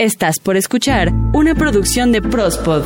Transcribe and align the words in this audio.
Estás 0.00 0.38
por 0.38 0.56
escuchar 0.56 1.12
una 1.32 1.56
producción 1.56 2.12
de 2.12 2.22
Prospod. 2.22 2.84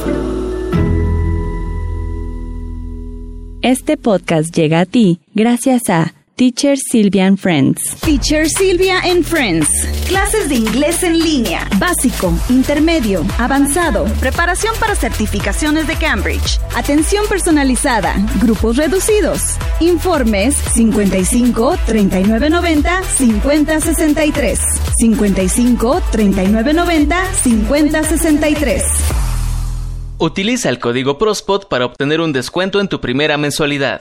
Este 3.60 3.98
podcast 3.98 4.56
llega 4.56 4.80
a 4.80 4.86
ti 4.86 5.20
gracias 5.34 5.90
a 5.90 6.14
Teacher 6.36 6.76
Sylvia 6.78 7.26
and 7.26 7.38
Friends. 7.38 7.94
Teacher 8.00 8.48
Silvia 8.48 9.00
and 9.04 9.22
Friends. 9.22 9.68
Clases 10.08 10.48
de 10.48 10.54
inglés 10.54 11.02
en 11.02 11.18
línea. 11.18 11.68
Básico, 11.78 12.32
intermedio, 12.48 13.22
avanzado. 13.38 14.06
Preparación 14.18 14.74
para 14.80 14.94
certificaciones 14.94 15.86
de 15.86 15.94
Cambridge. 15.96 16.58
Atención 16.74 17.26
personalizada. 17.28 18.14
Grupos 18.40 18.78
reducidos. 18.78 19.42
Informes 19.80 20.56
55 20.56 21.76
39 21.84 22.48
90 22.48 23.02
50 23.02 23.80
63. 23.80 24.60
55 24.96 26.02
39 26.10 26.72
90 26.72 27.34
50 27.34 28.02
63. 28.04 28.82
Utiliza 30.16 30.70
el 30.70 30.78
código 30.78 31.18
PROSPOD 31.18 31.66
para 31.68 31.84
obtener 31.84 32.20
un 32.22 32.32
descuento 32.32 32.80
en 32.80 32.88
tu 32.88 33.00
primera 33.00 33.36
mensualidad. 33.36 34.00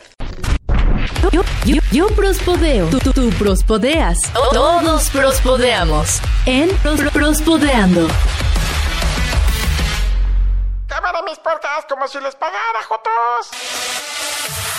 Yo, 1.31 1.43
yo, 1.65 1.81
yo 1.91 2.07
prospodeo. 2.09 2.87
Tú, 2.87 2.99
tú, 2.99 3.13
tú 3.13 3.29
prospodeas. 3.31 4.17
Todos 4.51 5.09
prospodeamos. 5.09 6.19
En 6.45 6.69
Pros- 6.79 7.01
Prospodeando. 7.11 8.07
Cámara 10.87 11.21
mis 11.27 11.37
puertas 11.39 11.85
como 11.87 12.07
si 12.07 12.19
les 12.19 12.35
pagara, 12.35 12.79
Jotos. 12.87 13.49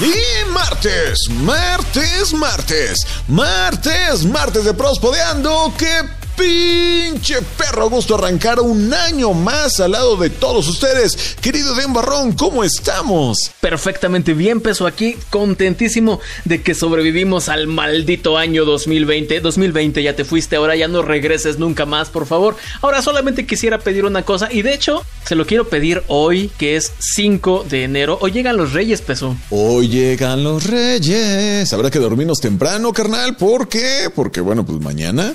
Y 0.01 0.45
martes, 0.51 1.19
martes, 1.31 2.33
martes, 2.35 2.97
martes, 3.29 4.25
martes 4.27 4.65
de 4.65 4.75
Prospodeando. 4.75 5.73
¡Qué 5.79 6.03
pinche 6.37 7.37
perro 7.57 7.89
gusto 7.89 8.17
arrancar 8.17 8.61
un 8.61 8.93
año 8.93 9.33
más 9.33 9.81
al 9.81 9.93
lado 9.93 10.17
de 10.17 10.31
todos 10.31 10.69
ustedes! 10.69 11.37
Querido 11.41 11.75
Den 11.75 11.93
Barrón, 11.93 12.33
¿cómo 12.33 12.65
estamos? 12.65 13.39
Perfectamente 13.61 14.35
bien, 14.35 14.61
peso 14.61 14.87
aquí, 14.87 15.17
contentísimo 15.31 16.21
de 16.45 16.63
que 16.63 16.75
sobrevivimos 16.75 17.49
al 17.49 17.67
maldito 17.67 18.37
año 18.37 18.65
2020. 18.65 19.41
2020 19.41 20.03
ya 20.03 20.17
te 20.17 20.25
fuiste, 20.25 20.57
ahora 20.57 20.77
ya 20.77 20.89
no 20.89 21.03
regreses 21.03 21.59
nunca 21.59 21.87
más, 21.87 22.09
por 22.11 22.27
favor. 22.27 22.57
Ahora 22.81 23.03
solamente 23.03 23.47
quisiera 23.47 23.79
pedir 23.79 24.05
una 24.05 24.23
cosa 24.23 24.49
y 24.51 24.63
de 24.63 24.75
hecho 24.75 25.05
se 25.25 25.35
lo 25.35 25.47
quiero 25.47 25.69
pedir 25.69 26.03
hoy, 26.09 26.51
que 26.59 26.77
es 26.77 26.93
5 27.15 27.67
de 27.71 27.85
enero. 27.85 28.19
Hoy 28.21 28.33
llegan 28.33 28.57
los 28.57 28.73
Reyes, 28.73 29.03
peso. 29.03 29.37
Hoy 29.51 29.89
llegan 29.89 30.43
los 30.43 30.65
reyes. 30.65 31.73
Habrá 31.73 31.91
que 31.91 31.99
dormirnos 31.99 32.39
temprano, 32.39 32.93
carnal. 32.93 33.37
¿Por 33.37 33.69
qué? 33.69 34.11
Porque, 34.15 34.41
bueno, 34.41 34.65
pues 34.65 34.81
mañana, 34.81 35.35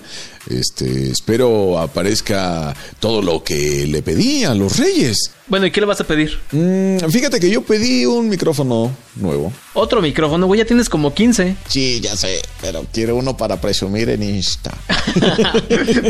este, 0.49 1.11
espero 1.11 1.79
aparezca 1.79 2.73
todo 2.99 3.21
lo 3.21 3.43
que 3.43 3.85
le 3.87 4.01
pedí 4.01 4.43
a 4.43 4.53
los 4.53 4.77
reyes. 4.77 5.31
Bueno, 5.47 5.65
¿y 5.65 5.71
qué 5.71 5.79
le 5.79 5.87
vas 5.87 6.01
a 6.01 6.03
pedir? 6.05 6.37
Mm, 6.51 6.97
fíjate 7.09 7.39
que 7.39 7.49
yo 7.49 7.61
pedí 7.63 8.05
un 8.05 8.27
micrófono 8.27 8.95
nuevo. 9.15 9.51
Otro 9.79 10.01
micrófono, 10.01 10.47
güey, 10.47 10.57
ya 10.59 10.65
tienes 10.65 10.89
como 10.89 11.13
15. 11.13 11.55
Sí, 11.67 11.99
ya 12.01 12.15
sé, 12.15 12.41
pero 12.61 12.83
quiero 12.91 13.15
uno 13.15 13.37
para 13.37 13.61
presumir 13.61 14.09
en 14.09 14.23
Insta. 14.23 14.75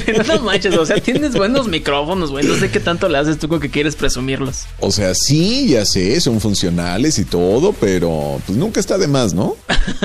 Pero 0.06 0.24
no 0.28 0.42
manches, 0.44 0.74
o 0.78 0.86
sea, 0.86 0.96
tienes 1.02 1.34
buenos 1.36 1.68
micrófonos, 1.68 2.32
güey. 2.32 2.46
No 2.46 2.56
sé 2.56 2.72
qué 2.72 2.80
tanto 2.80 3.10
le 3.10 3.18
haces 3.18 3.38
tú 3.40 3.50
con 3.50 3.60
que 3.60 3.70
quieres 3.70 3.98
presumirlos. 3.98 4.64
O 4.80 4.90
sea, 4.90 5.14
sí, 5.14 5.68
ya 5.68 5.86
sé, 5.86 6.22
son 6.22 6.40
funcionales 6.40 7.20
y 7.20 7.26
todo, 7.26 7.74
pero 7.74 8.40
pues 8.46 8.58
nunca 8.58 8.80
está 8.80 8.98
de 8.98 9.08
más, 9.08 9.34
¿no? 9.34 9.58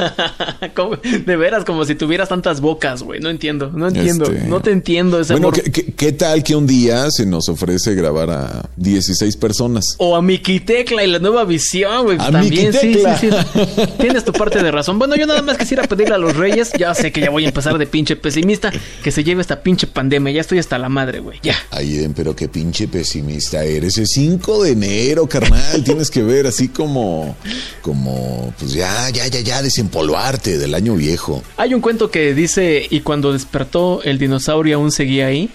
Como- 0.74 0.96
de 0.96 1.36
veras, 1.36 1.64
como 1.64 1.84
si 1.84 1.94
tuvieras 1.94 2.28
tantas 2.28 2.60
bocas, 2.60 3.02
güey. 3.04 3.20
No 3.20 3.30
entiendo, 3.30 3.70
no 3.72 3.86
entiendo. 3.88 4.24
Este- 4.24 4.46
No 4.48 4.60
te 4.60 4.72
entiendo 4.72 5.20
ese 5.20 5.34
Bueno. 5.34 5.52
¿qué, 5.52 5.62
qué, 5.70 5.92
qué 5.94 6.10
tal 6.12 6.42
que 6.42 6.56
un 6.56 6.66
día 6.66 7.08
se 7.12 7.26
nos 7.26 7.48
ofrece 7.48 7.94
grabar 7.94 8.30
a 8.30 8.68
16 8.76 9.36
personas? 9.36 9.84
O 9.98 10.16
a 10.16 10.22
Miki 10.22 10.58
Tecla 10.60 11.04
y 11.04 11.06
la 11.06 11.20
nueva 11.20 11.44
visión, 11.44 12.04
güey. 12.04 12.18
A 12.20 12.30
También, 12.30 12.72
sí, 12.72 12.94
sí, 13.20 13.28
sí. 13.30 13.30
Tienes 13.98 14.24
tu 14.24 14.32
parte 14.32 14.62
de 14.62 14.70
razón. 14.70 14.98
Bueno, 14.98 15.16
yo 15.16 15.26
nada 15.26 15.42
más 15.42 15.58
quisiera 15.58 15.84
pedirle 15.84 16.14
a 16.14 16.18
los 16.18 16.36
reyes. 16.36 16.72
Ya 16.78 16.94
sé 16.94 17.12
que 17.12 17.20
ya 17.20 17.30
voy 17.30 17.44
a 17.44 17.48
empezar 17.48 17.78
de 17.78 17.86
pinche 17.86 18.16
pesimista. 18.16 18.72
Que 19.02 19.10
se 19.10 19.24
lleve 19.24 19.40
esta 19.40 19.62
pinche 19.62 19.86
pandemia. 19.86 20.32
Ya 20.32 20.40
estoy 20.40 20.58
hasta 20.58 20.78
la 20.78 20.88
madre, 20.88 21.20
güey. 21.20 21.38
Ya. 21.42 21.56
Ay, 21.70 21.96
Eden, 21.96 22.14
pero 22.14 22.34
qué 22.34 22.48
pinche 22.48 22.88
pesimista 22.88 23.64
eres. 23.64 23.98
Es 23.98 24.10
5 24.14 24.64
de 24.64 24.72
enero, 24.72 25.26
carnal. 25.26 25.84
Tienes 25.84 26.10
que 26.10 26.22
ver 26.22 26.46
así 26.46 26.68
como, 26.68 27.36
como, 27.82 28.54
pues 28.58 28.72
ya, 28.72 29.10
ya, 29.10 29.26
ya, 29.26 29.40
ya, 29.40 29.62
desempolvarte 29.62 30.58
del 30.58 30.74
año 30.74 30.94
viejo. 30.94 31.42
Hay 31.56 31.74
un 31.74 31.80
cuento 31.80 32.10
que 32.10 32.34
dice: 32.34 32.86
Y 32.88 33.00
cuando 33.00 33.32
despertó, 33.32 34.02
el 34.02 34.18
dinosaurio 34.18 34.76
aún 34.76 34.92
seguía 34.92 35.26
ahí. 35.26 35.50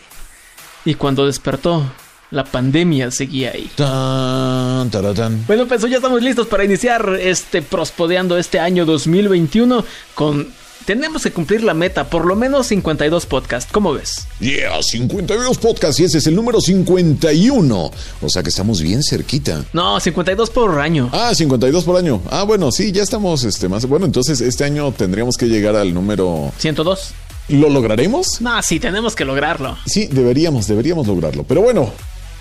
Y 0.85 0.93
cuando 0.93 1.25
despertó, 1.25 1.83
la 2.31 2.43
pandemia 2.43 3.11
seguía 3.11 3.51
ahí. 3.51 3.69
Tan. 3.75 5.45
Bueno, 5.47 5.67
pues 5.67 5.81
ya 5.81 5.97
estamos 5.97 6.21
listos 6.21 6.47
para 6.47 6.63
iniciar 6.63 7.17
este 7.21 7.61
prospodeando 7.61 8.37
este 8.37 8.59
año 8.59 8.85
2021 8.85 9.83
con 10.13 10.47
tenemos 10.87 11.21
que 11.21 11.31
cumplir 11.31 11.63
la 11.65 11.73
meta, 11.73 12.09
por 12.09 12.25
lo 12.25 12.37
menos 12.37 12.67
52 12.67 13.25
podcasts. 13.25 13.69
¿Cómo 13.73 13.91
ves? 13.91 14.25
Yeah, 14.39 14.81
52 14.81 15.57
podcasts 15.57 15.99
y 15.99 16.05
ese 16.05 16.19
es 16.19 16.27
el 16.27 16.35
número 16.35 16.61
51. 16.61 17.91
O 18.21 18.29
sea 18.29 18.41
que 18.41 18.47
estamos 18.47 18.81
bien 18.81 19.03
cerquita. 19.03 19.65
No, 19.73 19.99
52 19.99 20.49
por 20.49 20.79
año. 20.79 21.09
Ah, 21.11 21.35
52 21.35 21.83
por 21.83 21.97
año. 21.97 22.21
Ah, 22.29 22.43
bueno, 22.43 22.71
sí, 22.71 22.93
ya 22.93 23.03
estamos 23.03 23.43
este, 23.43 23.67
más. 23.67 23.85
Bueno, 23.85 24.05
entonces 24.05 24.39
este 24.39 24.63
año 24.63 24.93
tendríamos 24.93 25.35
que 25.35 25.47
llegar 25.47 25.75
al 25.75 25.93
número. 25.93 26.53
102. 26.57 27.11
¿Lo 27.49 27.69
lograremos? 27.69 28.39
No, 28.39 28.61
sí, 28.63 28.79
tenemos 28.79 29.13
que 29.13 29.25
lograrlo. 29.25 29.77
Sí, 29.85 30.07
deberíamos, 30.07 30.67
deberíamos 30.67 31.05
lograrlo. 31.05 31.43
Pero 31.43 31.61
bueno, 31.61 31.91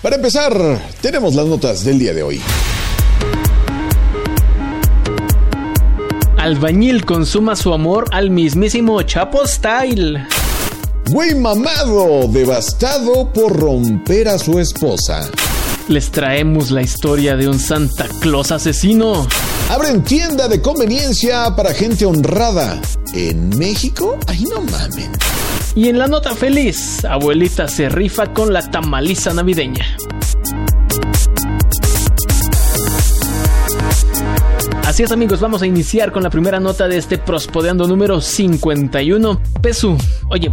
para 0.01 0.15
empezar, 0.15 0.53
tenemos 1.01 1.35
las 1.35 1.45
notas 1.45 1.83
del 1.83 1.99
día 1.99 2.13
de 2.13 2.23
hoy. 2.23 2.41
Albañil 6.37 7.05
consuma 7.05 7.55
su 7.55 7.73
amor 7.73 8.05
al 8.11 8.29
mismísimo 8.29 9.01
Chapo 9.01 9.45
Style. 9.45 10.25
Güey 11.09 11.35
mamado, 11.35 12.27
devastado 12.29 13.31
por 13.33 13.57
romper 13.57 14.27
a 14.27 14.37
su 14.37 14.59
esposa. 14.59 15.29
Les 15.87 16.11
traemos 16.11 16.69
la 16.69 16.81
historia 16.81 17.35
de 17.35 17.47
un 17.47 17.59
Santa 17.59 18.07
Claus 18.19 18.51
asesino. 18.51 19.25
Abren 19.69 20.03
tienda 20.03 20.47
de 20.47 20.61
conveniencia 20.61 21.55
para 21.55 21.73
gente 21.73 22.05
honrada. 22.05 22.81
¿En 23.13 23.49
México? 23.57 24.17
Ay, 24.27 24.43
no 24.43 24.61
mamen. 24.61 25.11
Y 25.75 25.89
en 25.89 25.99
la 25.99 26.07
nota 26.07 26.33
feliz, 26.33 27.05
abuelita 27.05 27.67
se 27.67 27.89
rifa 27.89 28.33
con 28.33 28.51
la 28.51 28.61
tamaliza 28.69 29.33
navideña. 29.33 29.85
Así 34.83 35.03
es 35.03 35.11
amigos, 35.11 35.39
vamos 35.39 35.61
a 35.61 35.67
iniciar 35.67 36.11
con 36.11 36.23
la 36.23 36.29
primera 36.29 36.59
nota 36.59 36.87
de 36.87 36.97
este 36.97 37.17
Prospodeando 37.17 37.87
número 37.87 38.19
51. 38.21 39.41
Pesu, 39.61 39.97
oye, 40.29 40.51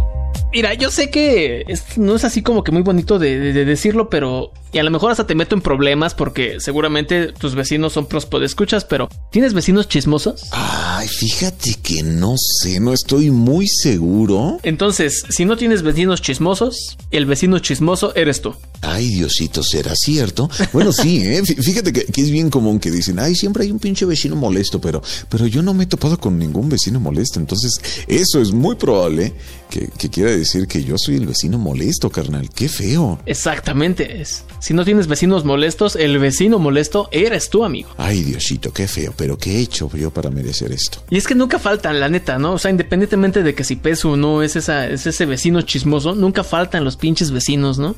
mira, 0.53 0.73
yo 0.75 0.91
sé 0.91 1.09
que 1.09 1.65
no 1.97 2.15
es 2.15 2.23
así 2.23 2.43
como 2.43 2.63
que 2.63 2.71
muy 2.71 2.83
bonito 2.83 3.17
de 3.17 3.65
decirlo, 3.65 4.09
pero... 4.09 4.51
Y 4.75 4.77
a 4.77 4.83
lo 4.83 4.91
mejor 4.91 5.09
hasta 5.09 5.25
te 5.25 5.35
meto 5.35 5.55
en 5.55 5.61
problemas 5.61 6.13
porque 6.13 6.57
seguramente 6.59 7.31
tus 7.31 7.55
vecinos 7.55 7.93
son 7.93 8.07
escuchas, 8.43 8.83
pero 8.83 9.07
¿tienes 9.31 9.53
vecinos 9.53 9.87
chismosos? 9.87 10.41
Ay, 10.51 11.07
fíjate 11.07 11.75
que 11.81 12.03
no 12.03 12.35
sé, 12.37 12.81
no 12.81 12.91
estoy 12.91 13.31
muy 13.31 13.67
seguro. 13.69 14.59
Entonces, 14.63 15.23
si 15.29 15.45
no 15.45 15.55
tienes 15.55 15.81
vecinos 15.81 16.21
chismosos, 16.21 16.97
el 17.09 17.25
vecino 17.25 17.59
chismoso 17.59 18.13
eres 18.17 18.41
tú. 18.41 18.53
Ay, 18.81 19.07
Diosito, 19.07 19.63
¿será 19.63 19.93
cierto? 19.95 20.49
Bueno, 20.73 20.91
sí, 20.91 21.19
¿eh? 21.23 21.41
Fí- 21.43 21.55
fíjate 21.63 21.93
que, 21.93 22.03
que 22.07 22.19
es 22.21 22.29
bien 22.29 22.49
común 22.49 22.77
que 22.81 22.91
dicen, 22.91 23.17
ay, 23.19 23.33
siempre 23.33 23.63
hay 23.63 23.71
un 23.71 23.79
pinche 23.79 24.03
vecino 24.03 24.35
molesto, 24.35 24.81
pero, 24.81 25.01
pero 25.29 25.47
yo 25.47 25.61
no 25.63 25.73
me 25.73 25.85
he 25.85 25.87
topado 25.87 26.19
con 26.19 26.37
ningún 26.37 26.67
vecino 26.67 26.99
molesto. 26.99 27.39
Entonces, 27.39 27.79
eso 28.09 28.41
es 28.41 28.51
muy 28.51 28.75
probable 28.75 29.31
que, 29.69 29.87
que 29.97 30.09
quiera 30.09 30.31
decir 30.31 30.67
que 30.67 30.83
yo 30.83 30.97
soy 30.97 31.15
el 31.15 31.27
vecino 31.27 31.57
molesto, 31.57 32.09
carnal. 32.09 32.49
Qué 32.53 32.67
feo. 32.67 33.19
Exactamente 33.25 34.21
es. 34.21 34.43
Si 34.65 34.73
no 34.73 34.83
tienes 34.83 35.05
vecinos 35.05 35.45
molestos, 35.45 35.95
el 35.95 36.17
vecino 36.17 36.57
molesto 36.57 37.07
eres 37.11 37.51
tú, 37.51 37.63
amigo. 37.63 37.91
Ay, 37.97 38.23
Diosito, 38.23 38.73
qué 38.73 38.87
feo, 38.87 39.13
pero 39.15 39.37
¿qué 39.37 39.57
he 39.57 39.59
hecho 39.59 39.91
yo 39.95 40.09
para 40.09 40.31
merecer 40.31 40.71
esto? 40.71 41.03
Y 41.11 41.17
es 41.17 41.27
que 41.27 41.35
nunca 41.35 41.59
faltan, 41.59 41.99
la 41.99 42.09
neta, 42.09 42.39
¿no? 42.39 42.53
O 42.53 42.57
sea, 42.57 42.71
independientemente 42.71 43.43
de 43.43 43.53
que 43.53 43.63
si 43.63 43.75
Pesu 43.75 44.13
o 44.13 44.17
no 44.17 44.41
es, 44.41 44.55
esa, 44.55 44.87
es 44.87 45.05
ese 45.05 45.27
vecino 45.27 45.61
chismoso, 45.61 46.15
nunca 46.15 46.43
faltan 46.43 46.83
los 46.83 46.97
pinches 46.97 47.29
vecinos, 47.29 47.77
¿no? 47.77 47.95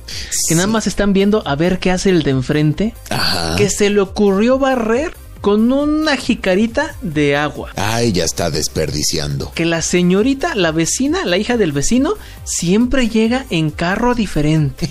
Que 0.49 0.55
nada 0.55 0.67
más 0.67 0.87
están 0.87 1.13
viendo 1.13 1.41
a 1.45 1.55
ver 1.55 1.79
qué 1.79 1.89
hace 1.89 2.09
el 2.09 2.23
de 2.23 2.31
enfrente. 2.31 2.93
Ajá. 3.11 3.55
Que 3.55 3.69
se 3.69 3.89
le 3.89 4.01
ocurrió 4.01 4.59
barrer 4.59 5.13
con 5.41 5.71
una 5.71 6.17
jicarita 6.17 6.95
de 7.01 7.35
agua. 7.35 7.71
Ay, 7.75 8.11
ya 8.11 8.25
está 8.25 8.49
desperdiciando. 8.49 9.51
Que 9.53 9.65
la 9.65 9.81
señorita, 9.81 10.55
la 10.55 10.71
vecina, 10.71 11.25
la 11.25 11.37
hija 11.37 11.57
del 11.57 11.71
vecino, 11.71 12.13
siempre 12.43 13.09
llega 13.09 13.45
en 13.49 13.69
carro 13.69 14.15
diferente. 14.15 14.89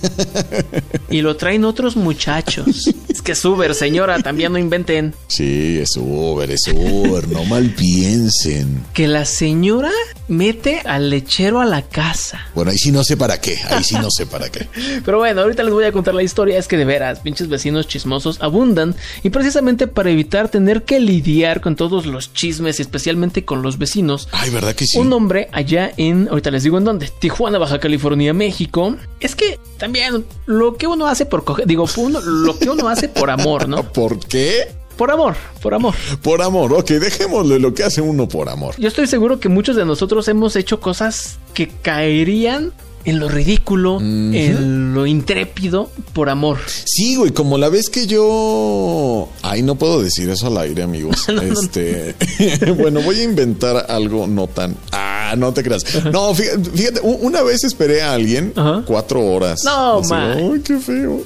y 1.11 1.23
lo 1.23 1.37
traen 1.37 1.65
otros 1.65 1.97
muchachos. 1.97 2.87
Es 3.09 3.23
que 3.23 3.33
es 3.33 3.45
Uber, 3.45 3.75
señora, 3.75 4.19
también 4.21 4.53
no 4.53 4.59
inventen. 4.59 5.15
Sí, 5.29 5.79
es 5.81 5.97
Uber, 5.97 6.51
es 6.51 6.63
Uber, 6.73 7.29
no 7.29 7.45
mal 7.45 7.71
piensen. 7.71 8.85
Que 8.93 9.09
la 9.09 9.25
señora 9.25 9.91
mete 10.29 10.81
al 10.85 11.11
lechero 11.11 11.61
a 11.61 11.65
la 11.65 11.83
casa. 11.83 12.41
Bueno, 12.55 12.71
ahí 12.71 12.79
sí 12.79 12.91
no 12.91 13.05
sé 13.05 13.17
para 13.17 13.41
qué, 13.41 13.59
ahí 13.71 13.85
sí 13.85 13.95
no 13.95 14.11
sé 14.11 14.27
para 14.27 14.51
qué. 14.51 14.69
Pero 15.05 15.19
bueno, 15.19 15.43
ahorita 15.43 15.63
les 15.63 15.73
voy 15.73 15.85
a 15.85 15.93
contar 15.93 16.15
la 16.15 16.23
historia. 16.23 16.59
Es 16.59 16.69
que 16.69 16.77
de 16.77 16.85
veras, 16.85 17.21
pinches 17.21 17.49
vecinos 17.49 17.89
chismosos 17.89 18.39
abundan. 18.41 18.95
Y 19.23 19.31
precisamente 19.31 19.87
para 19.87 20.11
evitar 20.11 20.36
tener 20.49 20.85
que 20.85 21.01
lidiar 21.01 21.61
con 21.61 21.77
todos 21.77 22.07
los 22.07 22.33
chismes, 22.33 22.81
especialmente 22.81 23.45
con 23.45 23.63
los 23.63 23.79
vecinos. 23.79 24.29
Ay, 24.33 24.51
¿verdad 24.51 24.75
que 24.75 24.87
sí? 24.87 24.99
Un 24.99 25.13
hombre 25.13 25.49
allá 25.53 25.93
en, 25.97 26.29
ahorita 26.29 26.51
les 26.51 26.63
digo 26.63 26.79
en 26.79 26.85
dónde, 26.85 27.11
Tijuana, 27.19 27.59
Baja 27.59 27.79
California, 27.79 28.33
México. 28.33 28.97
Es 29.21 29.35
que 29.35 29.59
también 29.79 30.25
lo 30.47 30.77
que 30.77 30.87
uno 30.87 31.07
hace 31.07 31.27
por 31.27 31.45
coger, 31.45 31.67
digo, 31.67 31.87
uno, 31.97 32.21
lo 32.21 32.59
que 32.59 32.71
uno 32.71 32.89
hace 32.89 33.09
por 33.09 33.31
amor, 33.31 33.69
¿no? 33.69 33.83
¿Por 33.93 34.19
qué? 34.21 34.69
Por 34.97 35.11
amor, 35.11 35.37
por 35.61 35.75
amor. 35.75 35.95
Por 36.23 36.41
amor, 36.41 36.73
ok, 36.73 36.89
dejémosle 36.93 37.59
lo 37.59 37.75
que 37.75 37.85
hace 37.85 38.01
uno 38.01 38.29
por 38.29 38.49
amor. 38.49 38.75
Yo 38.79 38.89
estoy 38.89 39.07
seguro 39.07 39.41
que 39.41 39.51
muchos 39.51 39.77
de 39.77 39.85
nosotros 39.85 40.27
hemos 40.29 40.57
hecho 40.57 40.81
cosas 40.81 41.39
que 41.53 41.69
caerían 41.69 42.73
en 43.07 43.21
lo 43.21 43.29
ridículo, 43.29 44.01
en 44.01 44.93
lo 44.93 45.07
intrépido, 45.07 45.91
por 46.13 46.29
amor. 46.29 46.59
Sí, 46.85 47.15
güey, 47.15 47.31
como 47.31 47.57
la 47.57 47.69
vez 47.69 47.89
que 47.89 48.09
yo. 48.09 49.29
Ay, 49.43 49.63
no 49.63 49.77
puedo 49.77 50.03
decir 50.03 50.29
eso 50.29 50.49
al 50.49 50.59
aire, 50.59 50.83
amigos. 50.83 51.25
este. 51.29 52.17
bueno, 52.77 53.01
voy 53.01 53.21
a 53.21 53.23
inventar 53.23 53.87
algo 53.89 54.27
no 54.27 54.49
tan. 54.49 54.77
Ah, 54.91 55.35
no 55.39 55.53
te 55.55 55.63
creas. 55.63 55.85
No, 56.13 56.35
fíjate, 56.35 56.69
fíjate 56.71 57.01
una 57.03 57.43
vez 57.43 57.63
esperé 57.63 58.03
a 58.03 58.15
alguien 58.15 58.53
cuatro 58.87 59.25
horas. 59.25 59.61
No, 59.65 59.99
Así, 59.99 60.11
man. 60.11 60.39
Ay, 60.53 60.61
qué 60.65 60.79
feo. 60.79 61.23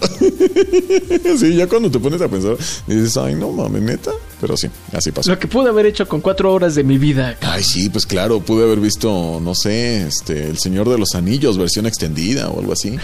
sí, 1.39 1.55
ya 1.55 1.67
cuando 1.67 1.91
te 1.91 1.99
pones 1.99 2.21
a 2.21 2.29
pensar, 2.29 2.57
dices, 2.87 3.17
ay, 3.17 3.35
no 3.35 3.51
mames, 3.53 3.83
neta. 3.83 4.11
Pero 4.41 4.57
sí, 4.57 4.69
así 4.93 5.13
pasó. 5.13 5.31
Lo 5.31 5.39
que 5.39 5.47
pude 5.49 5.69
haber 5.69 5.87
hecho 5.87 6.09
con 6.09 6.21
cuatro 6.21 6.53
horas 6.55 6.75
de 6.75 6.85
mi 6.85 6.97
vida. 6.99 7.37
Ay, 7.43 7.63
sí, 7.63 7.91
pues 7.91 8.07
claro, 8.07 8.41
pude 8.41 8.65
haber 8.65 8.81
visto, 8.81 9.39
no 9.43 9.55
sé, 9.55 10.07
este, 10.07 10.49
El 10.49 10.59
Señor 10.59 10.89
de 10.89 10.99
los 10.99 11.15
Anillos, 11.15 11.59
versión 11.59 11.87
extendida 11.87 12.49
o 12.49 12.61
algo 12.61 12.73
así. 12.73 12.97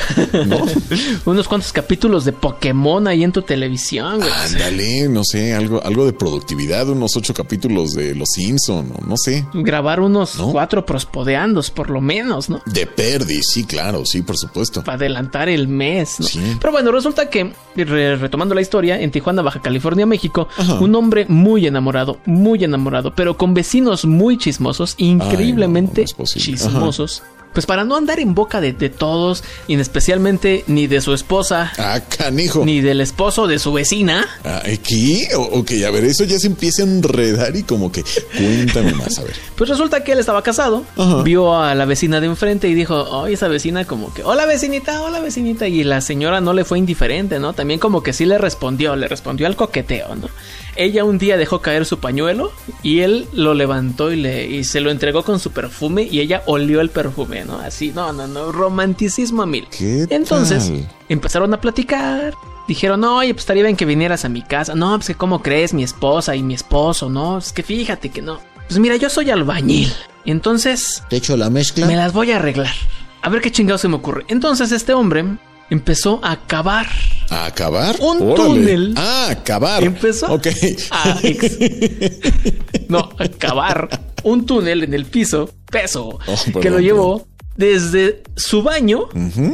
¿No? 0.47 0.65
Unos 1.27 1.47
cuantos 1.49 1.73
capítulos 1.73 2.25
de 2.25 2.33
Pokémon 2.33 3.07
ahí 3.07 3.23
en 3.25 3.33
tu 3.33 3.43
televisión, 3.43 4.19
güey. 4.19 4.31
Ándale, 4.47 5.09
no 5.09 5.23
sé, 5.25 5.55
algo, 5.55 5.83
algo 5.85 6.07
de 6.07 6.13
productividad, 6.13 6.89
unos 6.89 7.17
ocho 7.17 7.35
capítulos 7.35 7.93
de 7.93 8.15
Los 8.15 8.29
Simpson, 8.35 8.93
o 8.99 9.05
no 9.07 9.17
sé. 9.17 9.47
Grabar 9.53 10.01
unos 10.01 10.37
¿No? 10.39 10.53
cuatro 10.53 10.87
prospodeandos, 10.87 11.71
por 11.71 11.91
lo 11.91 12.01
menos, 12.01 12.49
¿no? 12.49 12.63
De 12.67 12.87
Perdi, 12.87 13.41
sí, 13.43 13.65
claro, 13.65 14.05
sí, 14.07 14.23
por 14.23 14.37
supuesto. 14.39 14.83
Para 14.85 14.97
adelantar 14.97 15.49
el 15.49 15.69
mes, 15.69 16.17
¿no? 16.21 16.27
Sí. 16.27 16.41
Pero 16.61 16.73
bueno, 16.73 16.91
resulta 16.93 17.29
que, 17.29 17.53
re- 17.77 18.17
retomando 18.17 18.55
la 18.55 18.61
historia, 18.61 19.01
en 19.01 19.11
Tijuana, 19.11 19.43
Baja 19.43 19.61
California, 19.61 20.07
México, 20.07 20.49
Ajá. 20.57 20.75
un 20.81 20.95
hombre 20.95 21.26
muy 21.29 21.67
enamorado, 21.67 22.19
muy 22.27 22.63
enamorado, 22.65 23.15
pero 23.15 23.37
con 23.37 23.55
vecinos 23.55 24.05
muy 24.05 24.39
chismosos, 24.39 24.95
increíblemente 24.99 26.05
no 26.19 26.25
chismosos. 26.25 27.23
Pues 27.53 27.65
para 27.65 27.85
no 27.85 27.97
andar 27.97 28.21
en 28.21 28.35
boca 28.35 28.61
de, 28.61 28.75
de 28.75 28.91
todos, 28.91 29.43
y 29.67 29.73
en 29.73 29.81
especialmente 29.81 30.63
ni 30.67 30.87
de 30.89 31.01
su 31.01 31.15
esposa, 31.15 31.73
Ah, 31.79 32.01
canijo. 32.01 32.67
ni 32.67 32.83
del 32.83 33.01
esposo 33.01 33.47
de 33.47 33.59
su 33.59 33.73
vecina, 33.73 34.27
Ah, 34.45 34.61
¿Qué? 34.87 35.29
O- 35.35 35.61
ok, 35.61 35.71
a 35.87 35.91
ver, 35.91 36.05
eso 36.05 36.25
ya 36.25 36.39
se 36.39 36.49
empieza 36.49 36.83
a 36.83 36.85
enredar 36.87 37.57
y 37.57 37.63
como 37.63 37.91
que 37.91 38.05
cuéntame 38.37 38.93
más, 38.93 39.19
a 39.19 39.23
ver. 39.23 39.33
Pues 39.57 39.71
resulta 39.71 40.05
que 40.05 40.13
él 40.13 40.19
estaba 40.19 40.43
casado, 40.43 40.85
Ajá. 40.99 41.23
vio 41.23 41.57
a 41.59 41.75
la 41.75 41.87
vecina 41.87 42.21
de 42.21 42.27
enfrente 42.27 42.69
y 42.69 42.75
dijo, 42.75 42.95
oye, 43.05 43.33
esa 43.33 43.49
vecina 43.49 43.87
como 43.87 44.13
que, 44.13 44.23
hola 44.23 44.45
vecinita, 44.45 45.01
hola 45.01 45.21
vecinita. 45.21 45.67
Y 45.67 45.83
la 45.83 46.03
señora 46.03 46.43
no 46.43 46.53
le 46.53 46.67
fue 46.67 46.79
indiferente, 46.79 47.39
¿no? 47.39 47.55
También 47.55 47.81
como 47.81 48.03
que 48.03 48.13
sí 48.13 48.27
le 48.27 48.37
respondió, 48.37 48.97
le 48.97 49.09
respondió 49.09 49.47
al 49.47 49.57
coqueteo, 49.57 50.15
¿no? 50.15 50.29
Ella 50.77 51.05
un 51.05 51.19
día 51.19 51.37
dejó 51.37 51.61
caer 51.61 51.85
su 51.87 51.99
pañuelo 51.99 52.53
y 52.83 53.01
él 53.01 53.27
lo 53.33 53.55
levantó 53.55 54.13
y, 54.13 54.17
le, 54.17 54.47
y 54.47 54.65
se 54.65 54.81
lo 54.81 54.91
entregó 54.91 55.23
con 55.23 55.39
su 55.41 55.51
perfume 55.53 56.03
y 56.03 56.21
ella 56.21 56.43
olió 56.47 56.81
el 56.81 56.91
perfume, 56.91 57.45
¿no? 57.45 57.59
Así, 57.59 57.93
no, 57.95 58.13
no, 58.13 58.27
no, 58.27 58.53
romanticismo 58.53 59.43
a 59.43 59.47
mil. 59.47 59.67
¿Qué 59.77 60.07
Entonces 60.11 60.69
tal? 60.69 60.89
empezaron 61.09 61.53
a 61.55 61.61
platicar. 61.61 62.35
Dijeron, 62.69 63.01
no, 63.01 63.19
oye, 63.19 63.33
pues 63.33 63.43
estaría 63.43 63.63
bien 63.63 63.77
que 63.77 63.85
vinieras 63.85 64.25
a 64.25 64.29
mi 64.29 64.43
casa. 64.43 64.75
No, 64.75 64.97
pues 64.97 65.07
que 65.07 65.15
cómo 65.15 65.41
crees, 65.43 65.73
mi 65.73 65.85
esposa 65.85 66.35
y 66.35 66.43
mi 66.43 66.55
esposo, 66.55 67.09
no, 67.09 67.39
es 67.39 67.53
que 67.53 67.63
fíjate 67.63 68.09
que 68.11 68.23
no. 68.23 68.41
Pues 68.69 68.79
mira, 68.81 68.97
yo 68.97 69.09
soy 69.09 69.31
albañil. 69.31 69.93
Entonces, 70.25 71.03
¿Te 71.09 71.17
echo 71.17 71.37
la 71.37 71.49
mezcla? 71.51 71.87
me 71.87 71.95
las 71.97 72.13
voy 72.13 72.33
a 72.33 72.37
arreglar. 72.37 72.75
A 73.23 73.29
ver 73.29 73.41
qué 73.41 73.51
chingado 73.53 73.79
se 73.79 73.89
me 73.89 73.95
ocurre. 73.97 74.25
Entonces 74.29 74.73
este 74.73 74.93
hombre 74.93 75.25
empezó 75.71 76.21
a 76.23 76.47
cavar. 76.47 76.87
¿A 77.31 77.47
acabar? 77.47 77.97
Un 78.01 78.23
Órale. 78.23 78.37
túnel. 78.37 78.95
Ah, 78.97 79.29
acabar. 79.31 79.83
Empezó 79.83 80.33
Ok. 80.33 80.47
a 80.91 81.19
ex- 81.23 81.59
no, 82.89 83.11
a 83.19 83.29
cavar 83.39 84.01
un 84.23 84.47
túnel 84.47 84.85
en 84.85 84.95
el 84.95 85.07
piso, 85.07 85.51
peso, 85.71 86.19
Oh, 86.27 86.61
que 86.61 86.71
lo 86.71 86.79
llevó 86.81 87.27
desde 87.57 88.23
su 88.37 88.63
baño, 88.63 89.09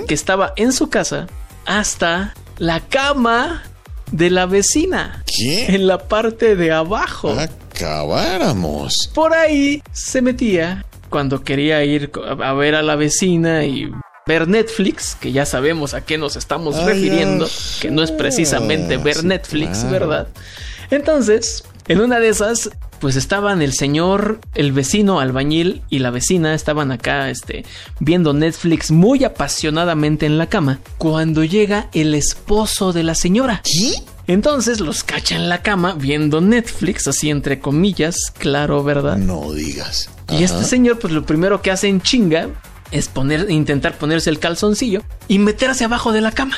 que 0.09 0.15
estaba 0.15 0.53
en 0.57 0.73
su 0.73 0.89
casa, 0.91 1.27
hasta 1.67 2.35
la 2.59 2.81
cama 2.81 3.63
de 4.11 4.29
la 4.31 4.47
vecina. 4.47 5.23
¿Qué? 5.27 5.75
En 5.75 5.87
la 5.87 5.99
parte 6.09 6.57
de 6.57 6.73
abajo. 6.73 7.35
Acabáramos. 7.39 9.11
Por 9.15 9.33
ahí 9.35 9.83
se 9.93 10.21
metía 10.23 10.85
cuando 11.11 11.43
quería 11.43 11.85
ir 11.85 12.11
a 12.43 12.53
ver 12.55 12.75
a 12.75 12.83
la 12.83 12.97
vecina 12.97 13.65
y 13.65 13.91
ver 14.27 14.49
Netflix, 14.49 15.17
que 15.21 15.33
ya 15.33 15.47
sabemos 15.47 15.95
a 15.95 16.05
qué 16.05 16.19
nos 16.19 16.37
estamos 16.37 16.77
Ay, 16.77 16.87
refiriendo, 16.87 17.49
que 17.81 17.91
no 17.91 18.03
es 18.03 18.13
precisamente 18.13 18.97
ver 18.97 19.17
Sí, 19.19 19.27
Netflix, 19.27 19.79
claro. 19.81 19.91
¿verdad? 20.09 20.29
Entonces, 20.91 21.65
en 21.89 22.01
una 22.01 22.21
de 22.21 22.29
esas, 22.29 22.71
pues 23.01 23.17
estaban 23.17 23.63
el 23.63 23.73
señor, 23.73 24.41
el 24.55 24.73
vecino 24.73 25.19
albañil 25.21 25.83
y 25.89 25.99
la 25.99 26.11
vecina 26.11 26.55
estaban 26.55 26.93
acá, 26.93 27.31
este, 27.31 27.65
viendo 27.99 28.33
Netflix 28.33 28.91
muy 28.91 29.25
apasionadamente 29.25 30.27
en 30.27 30.39
la 30.39 30.47
cama, 30.49 30.79
cuando 30.99 31.43
llega 31.45 31.89
el 31.93 32.15
esposo 32.15 32.93
de 32.93 33.03
la 33.03 33.15
señora. 33.15 33.63
¿Qué? 33.65 33.95
Entonces 34.29 34.79
los 34.79 35.03
cacha 35.03 35.35
en 35.35 35.49
la 35.49 35.63
cama 35.63 35.97
viendo 35.99 36.41
Netflix, 36.41 37.09
así 37.09 37.29
entre 37.29 37.59
comillas, 37.59 38.17
claro, 38.39 38.85
¿verdad? 38.85 39.17
No 39.17 39.53
digas. 39.53 40.11
Y 40.29 40.45
este 40.45 40.63
señor, 40.65 40.99
pues 40.99 41.13
lo 41.13 41.27
primero 41.27 41.61
que 41.61 41.73
hace 41.73 41.89
en 41.89 42.01
chinga 42.01 42.49
es 42.93 43.09
poner, 43.09 43.51
intentar 43.51 43.99
ponerse 43.99 44.31
el 44.31 44.39
calzoncillo 44.39 45.03
y 45.29 45.39
meterse 45.39 45.85
abajo 45.85 46.13
de 46.13 46.21
la 46.21 46.33
cama. 46.33 46.57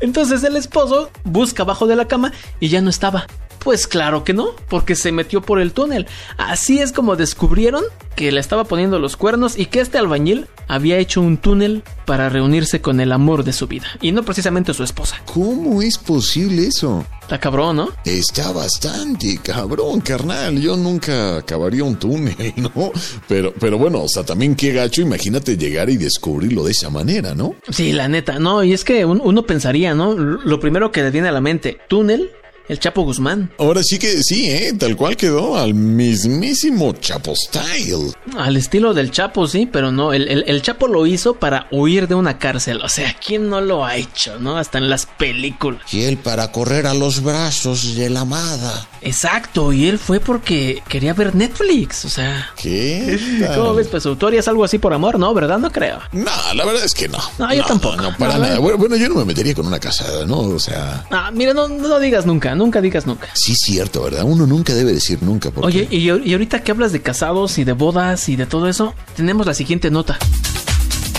Entonces 0.00 0.44
el 0.44 0.56
esposo 0.56 1.10
busca 1.24 1.62
abajo 1.62 1.86
de 1.86 1.96
la 1.96 2.06
cama 2.06 2.32
y 2.60 2.68
ya 2.68 2.80
no 2.80 2.90
estaba. 2.90 3.26
Pues 3.64 3.86
claro 3.86 4.24
que 4.24 4.34
no, 4.34 4.50
porque 4.68 4.94
se 4.94 5.10
metió 5.10 5.40
por 5.40 5.58
el 5.58 5.72
túnel. 5.72 6.06
Así 6.36 6.78
es 6.80 6.92
como 6.92 7.16
descubrieron 7.16 7.82
que 8.14 8.30
le 8.30 8.38
estaba 8.38 8.64
poniendo 8.64 8.98
los 8.98 9.16
cuernos 9.16 9.58
y 9.58 9.66
que 9.66 9.80
este 9.80 9.96
albañil 9.98 10.46
había 10.68 10.98
hecho 10.98 11.20
un 11.22 11.38
túnel 11.38 11.82
para 12.04 12.28
reunirse 12.28 12.80
con 12.82 13.00
el 13.00 13.10
amor 13.10 13.42
de 13.42 13.52
su 13.54 13.66
vida. 13.66 13.86
Y 14.02 14.12
no 14.12 14.22
precisamente 14.22 14.74
su 14.74 14.84
esposa. 14.84 15.16
¿Cómo 15.32 15.80
es 15.82 15.96
posible 15.98 16.66
eso? 16.66 17.06
Está 17.22 17.40
cabrón, 17.40 17.76
¿no? 17.76 17.88
Está 18.04 18.52
bastante 18.52 19.38
cabrón, 19.42 20.00
carnal. 20.02 20.60
Yo 20.60 20.76
nunca 20.76 21.38
acabaría 21.38 21.84
un 21.84 21.96
túnel, 21.96 22.36
¿no? 22.56 22.92
Pero, 23.26 23.54
pero 23.58 23.78
bueno, 23.78 24.02
o 24.02 24.08
sea, 24.08 24.24
también 24.24 24.54
qué 24.54 24.72
gacho, 24.72 25.00
imagínate 25.00 25.56
llegar 25.56 25.88
y 25.88 25.96
descubrirlo 25.96 26.64
de 26.64 26.72
esa 26.72 26.90
manera, 26.90 27.34
¿no? 27.34 27.54
Sí, 27.70 27.92
la 27.92 28.08
neta, 28.08 28.38
no, 28.38 28.62
y 28.62 28.74
es 28.74 28.84
que 28.84 29.06
un- 29.06 29.22
uno 29.24 29.44
pensaría, 29.46 29.94
¿no? 29.94 30.12
Lo 30.14 30.60
primero 30.60 30.92
que 30.92 31.02
le 31.02 31.10
viene 31.10 31.28
a 31.28 31.32
la 31.32 31.40
mente, 31.40 31.78
túnel, 31.88 32.30
el 32.68 32.78
Chapo 32.78 33.02
Guzmán. 33.02 33.50
Ahora 33.58 33.82
sí 33.82 33.98
que 33.98 34.22
sí, 34.22 34.48
¿eh? 34.50 34.72
Tal 34.78 34.96
cual 34.96 35.16
quedó 35.16 35.56
al 35.58 35.74
mismísimo 35.74 36.92
Chapo 36.94 37.34
Style. 37.36 38.12
Al 38.36 38.56
estilo 38.56 38.94
del 38.94 39.10
Chapo, 39.10 39.46
sí, 39.46 39.68
pero 39.70 39.92
no, 39.92 40.12
el, 40.12 40.28
el- 40.28 40.44
el 40.46 40.62
Chapo 40.62 40.88
lo 40.88 41.06
hizo 41.06 41.34
para 41.34 41.66
huir 41.70 42.08
de 42.08 42.14
una 42.14 42.38
cárcel. 42.38 42.80
O 42.82 42.88
sea, 42.88 43.14
¿quién 43.24 43.48
no 43.48 43.60
lo 43.60 43.84
ha 43.84 43.96
hecho, 43.96 44.38
no? 44.38 44.56
Hasta 44.56 44.78
en 44.78 44.88
las 44.88 45.06
películas. 45.06 45.82
Y 45.92 46.02
él 46.04 46.16
para 46.16 46.50
correr 46.52 46.86
a 46.86 46.94
los 46.94 47.22
brazos 47.22 47.94
de 47.96 48.10
la 48.10 48.20
amada. 48.20 48.88
Exacto, 49.02 49.72
y 49.72 49.86
él 49.86 49.98
fue 49.98 50.18
porque 50.20 50.82
quería 50.88 51.12
ver 51.12 51.34
Netflix, 51.34 52.06
o 52.06 52.08
sea... 52.08 52.50
¿Qué? 52.56 53.18
¿Cómo 53.54 53.74
ves, 53.74 53.88
pues 53.88 54.02
tú 54.04 54.26
harías 54.26 54.48
algo 54.48 54.64
así 54.64 54.78
por 54.78 54.94
amor, 54.94 55.18
no? 55.18 55.34
¿Verdad? 55.34 55.58
No 55.58 55.70
creo. 55.70 55.98
No, 56.12 56.30
la 56.54 56.64
verdad 56.64 56.84
es 56.84 56.94
que 56.94 57.08
no. 57.08 57.18
No, 57.38 57.52
yo 57.52 57.64
tampoco. 57.66 57.96
No, 57.96 58.16
para 58.16 58.34
No, 58.34 58.40
nada. 58.40 58.54
no. 58.56 58.62
Bueno, 58.62 58.78
bueno, 58.78 58.96
yo 58.96 59.08
no 59.10 59.16
me 59.16 59.26
metería 59.26 59.54
con 59.54 59.66
una 59.66 59.78
casada, 59.78 60.24
¿no? 60.24 60.38
O 60.38 60.58
sea, 60.58 61.04
Ah, 61.10 61.30
mira, 61.34 61.52
no, 61.52 61.68
no 61.68 61.98
digas 62.00 62.24
nunca, 62.24 62.53
nunca 62.54 62.80
digas 62.80 63.06
nunca. 63.06 63.28
sí 63.34 63.54
cierto, 63.54 64.02
¿verdad? 64.02 64.24
Uno 64.24 64.46
nunca 64.46 64.74
debe 64.74 64.92
decir 64.92 65.22
nunca. 65.22 65.50
Porque... 65.50 65.66
Oye, 65.66 65.88
y, 65.90 66.04
y 66.04 66.32
ahorita 66.32 66.62
que 66.62 66.70
hablas 66.70 66.92
de 66.92 67.02
casados 67.02 67.58
y 67.58 67.64
de 67.64 67.72
bodas 67.72 68.28
y 68.28 68.36
de 68.36 68.46
todo 68.46 68.68
eso, 68.68 68.94
tenemos 69.16 69.46
la 69.46 69.54
siguiente 69.54 69.90
nota. 69.90 70.18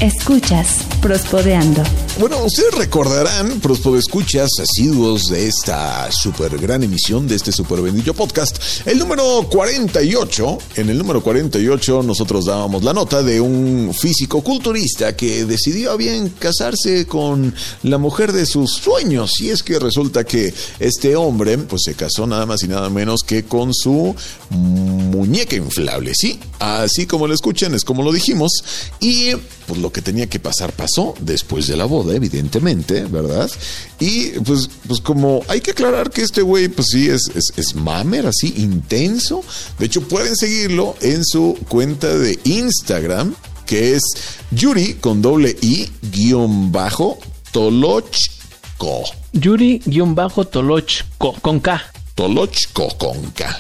Escuchas 0.05 0.85
Prospodeando. 1.01 1.81
Bueno, 2.19 2.37
ustedes 2.45 2.75
recordarán, 2.75 3.59
escuchas 3.97 4.51
asiduos 4.61 5.29
de 5.29 5.47
esta 5.47 6.11
super 6.11 6.57
gran 6.59 6.83
emisión, 6.83 7.27
de 7.27 7.35
este 7.35 7.51
super 7.51 7.81
bendito 7.81 8.13
podcast, 8.13 8.57
el 8.85 8.99
número 8.99 9.47
48. 9.49 10.57
En 10.75 10.89
el 10.91 10.99
número 10.99 11.23
48 11.23 12.03
nosotros 12.03 12.45
dábamos 12.45 12.83
la 12.83 12.93
nota 12.93 13.23
de 13.23 13.41
un 13.41 13.95
físico 13.99 14.43
culturista 14.43 15.15
que 15.15 15.43
decidió 15.45 15.97
bien 15.97 16.29
casarse 16.37 17.07
con 17.07 17.55
la 17.81 17.97
mujer 17.97 18.31
de 18.31 18.45
sus 18.45 18.73
sueños. 18.73 19.31
Y 19.41 19.49
es 19.49 19.63
que 19.63 19.79
resulta 19.79 20.23
que 20.23 20.53
este 20.79 21.15
hombre 21.15 21.57
pues 21.57 21.81
se 21.83 21.95
casó 21.95 22.27
nada 22.27 22.45
más 22.45 22.61
y 22.61 22.67
nada 22.67 22.91
menos 22.91 23.23
que 23.23 23.45
con 23.45 23.73
su 23.73 24.15
muñeca 24.51 25.55
inflable, 25.55 26.13
¿sí? 26.15 26.39
Así 26.59 27.07
como 27.07 27.27
lo 27.27 27.33
escuchan, 27.33 27.73
es 27.73 27.83
como 27.83 28.03
lo 28.03 28.11
dijimos. 28.11 28.51
Y 28.99 29.31
pues 29.67 29.79
lo 29.81 29.91
que 29.95 30.01
tenía 30.01 30.27
que 30.27 30.41
pasar 30.41 30.73
pasó 30.73 31.13
después 31.21 31.67
de 31.67 31.77
la 31.77 31.85
boda, 31.85 32.13
evidentemente, 32.13 33.05
¿verdad? 33.05 33.49
Y 33.97 34.31
pues, 34.41 34.69
pues 34.85 34.99
como 34.99 35.41
hay 35.47 35.61
que 35.61 35.71
aclarar 35.71 36.11
que 36.11 36.21
este 36.21 36.41
güey, 36.41 36.67
pues 36.67 36.87
sí, 36.91 37.09
es, 37.09 37.31
es, 37.33 37.53
es 37.55 37.75
mamer, 37.75 38.25
así, 38.27 38.53
intenso. 38.57 39.41
De 39.79 39.85
hecho, 39.85 40.01
pueden 40.01 40.35
seguirlo 40.35 40.97
en 40.99 41.23
su 41.23 41.57
cuenta 41.69 42.13
de 42.13 42.37
Instagram, 42.43 43.35
que 43.65 43.95
es 43.95 44.03
Yuri 44.51 44.95
con 44.95 45.21
doble 45.21 45.55
I 45.61 45.89
guion 46.11 46.73
bajo 46.73 47.17
Tolochko. 47.53 49.05
Yuri-Tolochko 49.31 50.33
con 50.33 50.43
K. 50.43 50.51
Tolochko 50.51 51.33
con 51.41 51.59
K. 51.61 51.94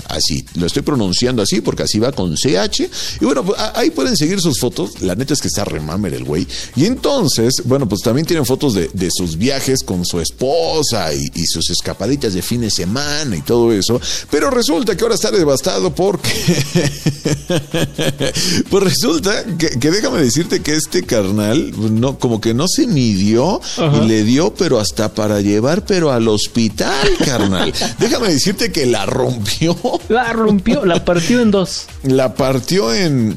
Así, 0.07 0.45
lo 0.55 0.65
estoy 0.65 0.81
pronunciando 0.81 1.41
así 1.41 1.59
porque 1.59 1.83
así 1.83 1.99
va 1.99 2.13
con 2.13 2.35
CH. 2.35 2.89
Y 3.19 3.25
bueno, 3.25 3.43
pues, 3.43 3.59
ahí 3.75 3.89
pueden 3.89 4.15
seguir 4.15 4.39
sus 4.39 4.61
fotos. 4.61 5.01
La 5.01 5.13
neta 5.13 5.33
es 5.33 5.41
que 5.41 5.49
está 5.49 5.65
remamer 5.65 6.13
el 6.13 6.23
güey. 6.23 6.47
Y 6.77 6.85
entonces, 6.85 7.55
bueno, 7.65 7.89
pues 7.89 8.01
también 8.01 8.25
tienen 8.25 8.45
fotos 8.45 8.73
de, 8.73 9.09
sus 9.11 9.37
viajes 9.37 9.83
con 9.83 10.05
su 10.05 10.21
esposa 10.21 11.13
y, 11.13 11.45
sus 11.45 11.69
escapaditas 11.69 12.33
de 12.33 12.41
fin 12.41 12.61
de 12.61 12.71
semana 12.71 13.35
y 13.35 13.41
todo 13.41 13.73
eso. 13.73 13.99
Pero 14.31 14.49
resulta 14.49 14.95
que 14.95 15.03
ahora 15.03 15.15
está 15.15 15.31
devastado 15.31 15.93
porque. 15.93 16.29
pues 18.69 18.83
resulta 18.83 19.43
que, 19.57 19.91
déjame 19.91 20.21
decirte 20.21 20.61
que 20.61 20.75
este 20.75 21.03
carnal, 21.03 21.73
no, 21.99 22.17
como 22.17 22.39
que 22.39 22.53
no 22.53 22.69
se 22.69 22.87
midió 22.87 23.59
y 24.01 24.07
le 24.07 24.23
dio, 24.23 24.53
pero 24.53 24.79
hasta 24.79 25.13
para 25.13 25.41
llevar, 25.41 25.85
pero 25.85 26.11
al 26.11 26.29
hospital, 26.29 27.09
carnal. 27.23 27.73
déjame 27.99 28.29
decirte 28.29 28.44
decirte 28.45 28.71
que 28.71 28.85
la 28.85 29.05
rompió. 29.07 29.75
La 30.09 30.33
rompió, 30.33 30.85
la 30.85 31.03
partió 31.03 31.41
en 31.41 31.51
dos. 31.51 31.87
La 32.03 32.35
partió 32.35 32.93
en, 32.93 33.35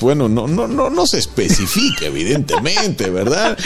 bueno, 0.00 0.28
no, 0.28 0.46
no, 0.46 0.68
no, 0.68 0.90
no 0.90 1.06
se 1.06 1.18
especifica, 1.18 2.06
evidentemente, 2.06 3.08
¿verdad? 3.10 3.56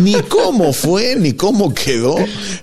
Ni, 0.00 0.14
cómo 0.28 0.72
fue, 0.72 1.14
ni 1.16 1.34
cómo 1.34 1.72
quedó, 1.72 2.16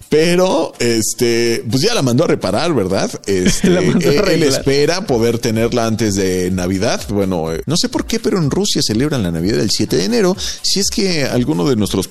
pero 0.09 0.73
este, 0.79 1.63
pues 1.69 1.81
ya 1.81 1.93
la 1.93 2.01
mandó 2.01 2.25
a 2.25 2.27
reparar, 2.27 2.73
¿verdad? 2.73 3.09
Este, 3.25 3.67
él, 4.33 4.43
espera 4.43 5.05
poder 5.07 5.39
tenerla 5.39 5.85
antes 5.85 6.15
de 6.15 6.51
Navidad. 6.51 7.01
Bueno, 7.09 7.53
eh, 7.53 7.61
no 7.65 7.77
sé 7.77 7.87
por 7.87 8.05
qué, 8.05 8.19
pero 8.19 8.37
en 8.37 8.51
Rusia 8.51 8.81
celebran 8.85 9.23
la 9.23 9.31
Navidad 9.31 9.59
el 9.59 9.71
7 9.71 9.95
de 9.95 10.05
enero. 10.05 10.35
Si 10.61 10.79
es 10.79 10.89
que 10.89 11.23
alguno 11.23 11.67
de 11.67 11.75
nuestros 11.77 12.09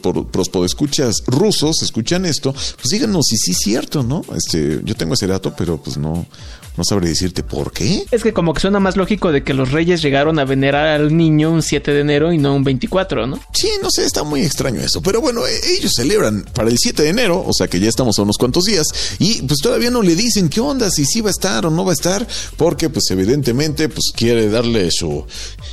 escuchas 0.65 1.17
rusos 1.27 1.83
escuchan 1.83 2.25
esto, 2.25 2.53
pues 2.53 2.89
díganos 2.91 3.27
si 3.27 3.37
sí 3.37 3.51
es 3.51 3.59
cierto, 3.59 4.03
¿no? 4.03 4.23
Este, 4.35 4.81
yo 4.85 4.95
tengo 4.95 5.15
ese 5.15 5.27
dato 5.27 5.50
pero 5.57 5.77
pues 5.79 5.97
no, 5.97 6.27
no 6.77 6.85
sabré 6.85 7.09
decirte 7.09 7.43
por 7.43 7.73
qué. 7.73 8.05
Es 8.11 8.23
que 8.23 8.33
como 8.33 8.55
que 8.55 8.61
suena 8.61 8.81
más 8.81 8.97
lógico 8.97 9.33
de 9.33 9.43
que 9.43 9.55
los 9.55 9.71
reyes 9.71 10.03
llegaron 10.03 10.39
a 10.39 10.45
venerar 10.45 10.87
al 10.87 11.17
niño 11.17 11.51
un 11.51 11.63
7 11.63 11.93
de 11.93 12.01
enero 12.01 12.33
y 12.33 12.39
no 12.39 12.55
un 12.55 12.65
24, 12.65 13.27
¿no? 13.27 13.41
Sí, 13.53 13.69
no 13.83 13.91
sé, 13.91 14.05
está 14.05 14.23
muy 14.23 14.43
extraño 14.43 14.81
eso. 14.81 15.03
Pero 15.03 15.21
bueno, 15.21 15.47
e, 15.47 15.53
ellos 15.79 15.93
celebran 15.97 16.45
para 16.55 16.71
el 16.71 16.77
7 16.79 17.03
de 17.03 17.09
enero, 17.09 17.45
o 17.47 17.53
sea 17.53 17.69
que 17.69 17.81
ya 17.81 17.89
estamos 17.89 18.19
a 18.19 18.23
unos 18.23 18.39
cuantos 18.39 18.65
días, 18.65 18.87
y 19.19 19.43
pues 19.43 19.61
todavía 19.61 19.91
no 19.91 20.03
le 20.03 20.15
dicen 20.15 20.49
qué 20.49 20.61
onda, 20.61 20.91
si 20.91 21.05
sí 21.05 21.21
va 21.21 21.29
a 21.29 21.33
estar 21.33 21.67
o 21.67 21.71
no 21.71 21.85
va 21.85 21.93
a 21.93 21.95
estar, 21.95 22.27
porque 22.57 22.89
pues 22.89 23.11
evidentemente 23.11 23.89
pues 23.89 24.13
quiere 24.15 24.49
darle 24.49 24.91
su... 24.91 25.25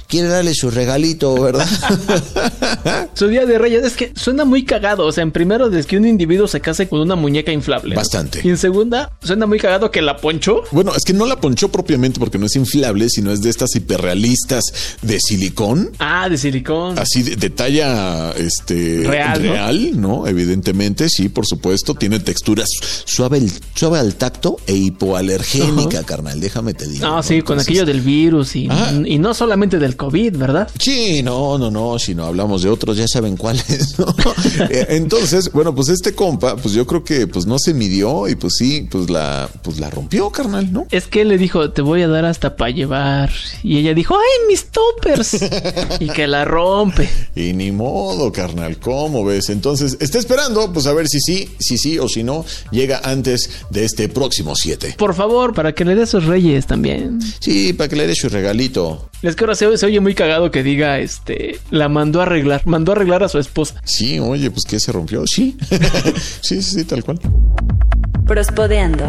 Quiere 0.08 0.30
darle 0.30 0.54
su 0.54 0.72
regalito, 0.72 1.34
¿verdad? 1.36 1.68
su 3.14 3.28
día 3.28 3.46
de 3.46 3.58
reyes. 3.58 3.84
Es 3.84 3.94
que 3.94 4.14
suena 4.16 4.46
muy 4.46 4.64
cagado. 4.64 5.06
O 5.06 5.12
sea, 5.12 5.22
en 5.22 5.32
primero, 5.32 5.70
desde 5.70 5.88
que 5.90 5.98
un 5.98 6.08
individuo 6.08 6.48
se 6.48 6.62
case 6.62 6.88
con 6.88 7.02
una 7.02 7.16
muñeca 7.16 7.52
inflable. 7.52 7.94
Bastante. 7.94 8.42
Y 8.44 8.50
en 8.50 8.58
segunda, 8.58 9.12
suena 9.22 9.46
muy 9.46 9.60
cagado 9.60 9.92
que 9.92 10.02
la 10.02 10.16
ponchó. 10.16 10.64
Bueno, 10.72 10.87
es 10.96 11.04
que 11.04 11.14
no 11.14 11.26
la 11.26 11.40
ponchó 11.40 11.70
propiamente 11.70 12.20
porque 12.20 12.38
no 12.38 12.46
es 12.46 12.56
inflable, 12.56 13.10
sino 13.10 13.32
es 13.32 13.42
de 13.42 13.50
estas 13.50 13.76
hiperrealistas 13.76 14.64
de 15.02 15.20
silicón. 15.20 15.92
Ah, 16.00 16.30
de 16.30 16.38
silicón. 16.38 16.98
Así 17.00 17.24
de, 17.24 17.50
talla 17.50 18.32
este 18.32 19.04
real, 19.06 20.00
¿no? 20.00 20.28
Evidentemente, 20.28 21.10
sí, 21.10 21.30
por 21.30 21.46
supuesto. 21.46 21.96
Tiene 21.96 22.20
texturas 22.20 22.68
suave, 23.06 23.42
suave 23.76 24.00
al 24.00 24.16
tacto 24.16 24.58
e 24.68 24.76
hipoalergénica, 24.76 26.04
carnal. 26.04 26.40
Déjame 26.40 26.74
te 26.74 26.88
digo. 26.88 27.06
Ah, 27.06 27.24
sí, 27.24 27.42
con 27.42 27.60
aquello 27.60 27.86
del 27.86 28.02
virus 28.02 28.56
y, 28.56 28.68
y 29.06 29.20
no 29.20 29.34
solamente 29.34 29.80
del 29.80 29.96
COVID, 29.96 30.38
¿verdad? 30.38 30.70
Sí, 30.80 31.22
no, 31.24 31.58
no, 31.58 31.72
no. 31.72 32.00
Si 32.00 32.16
no 32.16 32.26
hablamos 32.26 32.64
de 32.64 32.70
otros, 32.70 32.98
ya 32.98 33.08
saben 33.08 33.38
cuáles, 33.38 33.98
¿no? 34.00 34.08
Eh, 34.70 34.88
entonces, 34.90 35.52
bueno, 35.52 35.74
pues 35.74 35.90
este 35.90 36.14
compa, 36.14 36.56
pues 36.56 36.74
yo 36.74 36.86
creo 36.86 37.04
que 37.04 37.28
pues 37.28 37.46
no 37.46 37.58
se 37.60 37.74
midió 37.74 38.28
y 38.28 38.36
pues 38.36 38.54
sí, 38.58 38.88
pues 38.90 39.10
la, 39.10 39.50
pues 39.64 39.80
la 39.80 39.90
rompió, 39.90 40.30
carnal, 40.30 40.72
¿no? 40.72 40.77
Es 40.92 41.08
que 41.08 41.22
él 41.22 41.30
le 41.30 41.38
dijo, 41.38 41.72
te 41.72 41.82
voy 41.82 42.02
a 42.02 42.08
dar 42.08 42.26
hasta 42.26 42.56
para 42.56 42.72
llevar. 42.72 43.32
Y 43.64 43.78
ella 43.78 43.94
dijo, 43.94 44.16
¡ay, 44.16 44.48
mis 44.48 44.68
toppers! 44.68 45.38
y 46.00 46.08
que 46.10 46.28
la 46.28 46.46
rompe. 46.46 47.10
Y 47.36 47.54
ni 47.54 47.72
modo, 47.72 48.32
carnal, 48.32 48.78
¿cómo 48.78 49.24
ves? 49.24 49.50
Entonces, 49.50 49.98
está 50.00 50.20
esperando, 50.20 50.72
pues 50.72 50.86
a 50.88 50.94
ver 50.94 51.08
si 51.08 51.20
sí, 51.20 51.50
si 51.60 51.78
sí 51.78 52.00
o 52.00 52.08
si 52.08 52.24
no, 52.24 52.46
llega 52.72 53.02
antes 53.04 53.50
de 53.70 53.86
este 53.86 54.10
próximo 54.10 54.56
7. 54.56 54.96
Por 54.98 55.14
favor, 55.14 55.54
para 55.54 55.74
que 55.74 55.86
le 55.86 55.96
dé 55.96 56.06
sus 56.06 56.26
reyes 56.26 56.68
también. 56.68 57.20
Sí, 57.40 57.74
para 57.74 57.88
que 57.88 57.96
le 57.96 58.08
dé 58.08 58.16
su 58.16 58.30
regalito. 58.30 59.10
Es 59.22 59.36
que 59.36 59.44
ahora 59.44 59.56
se, 59.56 59.66
oye 59.66 60.00
muy 60.00 60.14
cagado 60.14 60.52
que 60.52 60.62
diga, 60.62 61.00
este, 61.00 61.60
la 61.72 61.90
mandó 61.90 62.20
a 62.20 62.24
arreglar, 62.24 62.62
mandó 62.66 62.92
a 62.92 62.96
arreglar 62.96 63.24
a 63.24 63.30
su 63.30 63.40
esposa. 63.40 63.82
Sí, 63.84 64.20
oye, 64.20 64.52
pues 64.52 64.66
que 64.66 64.80
se 64.80 64.92
rompió. 64.92 65.26
Sí, 65.26 65.58
sí, 66.42 66.62
sí, 66.62 66.76
sí, 66.76 66.84
tal 66.84 67.04
cual. 67.04 67.20
Prospodeando. 68.26 69.06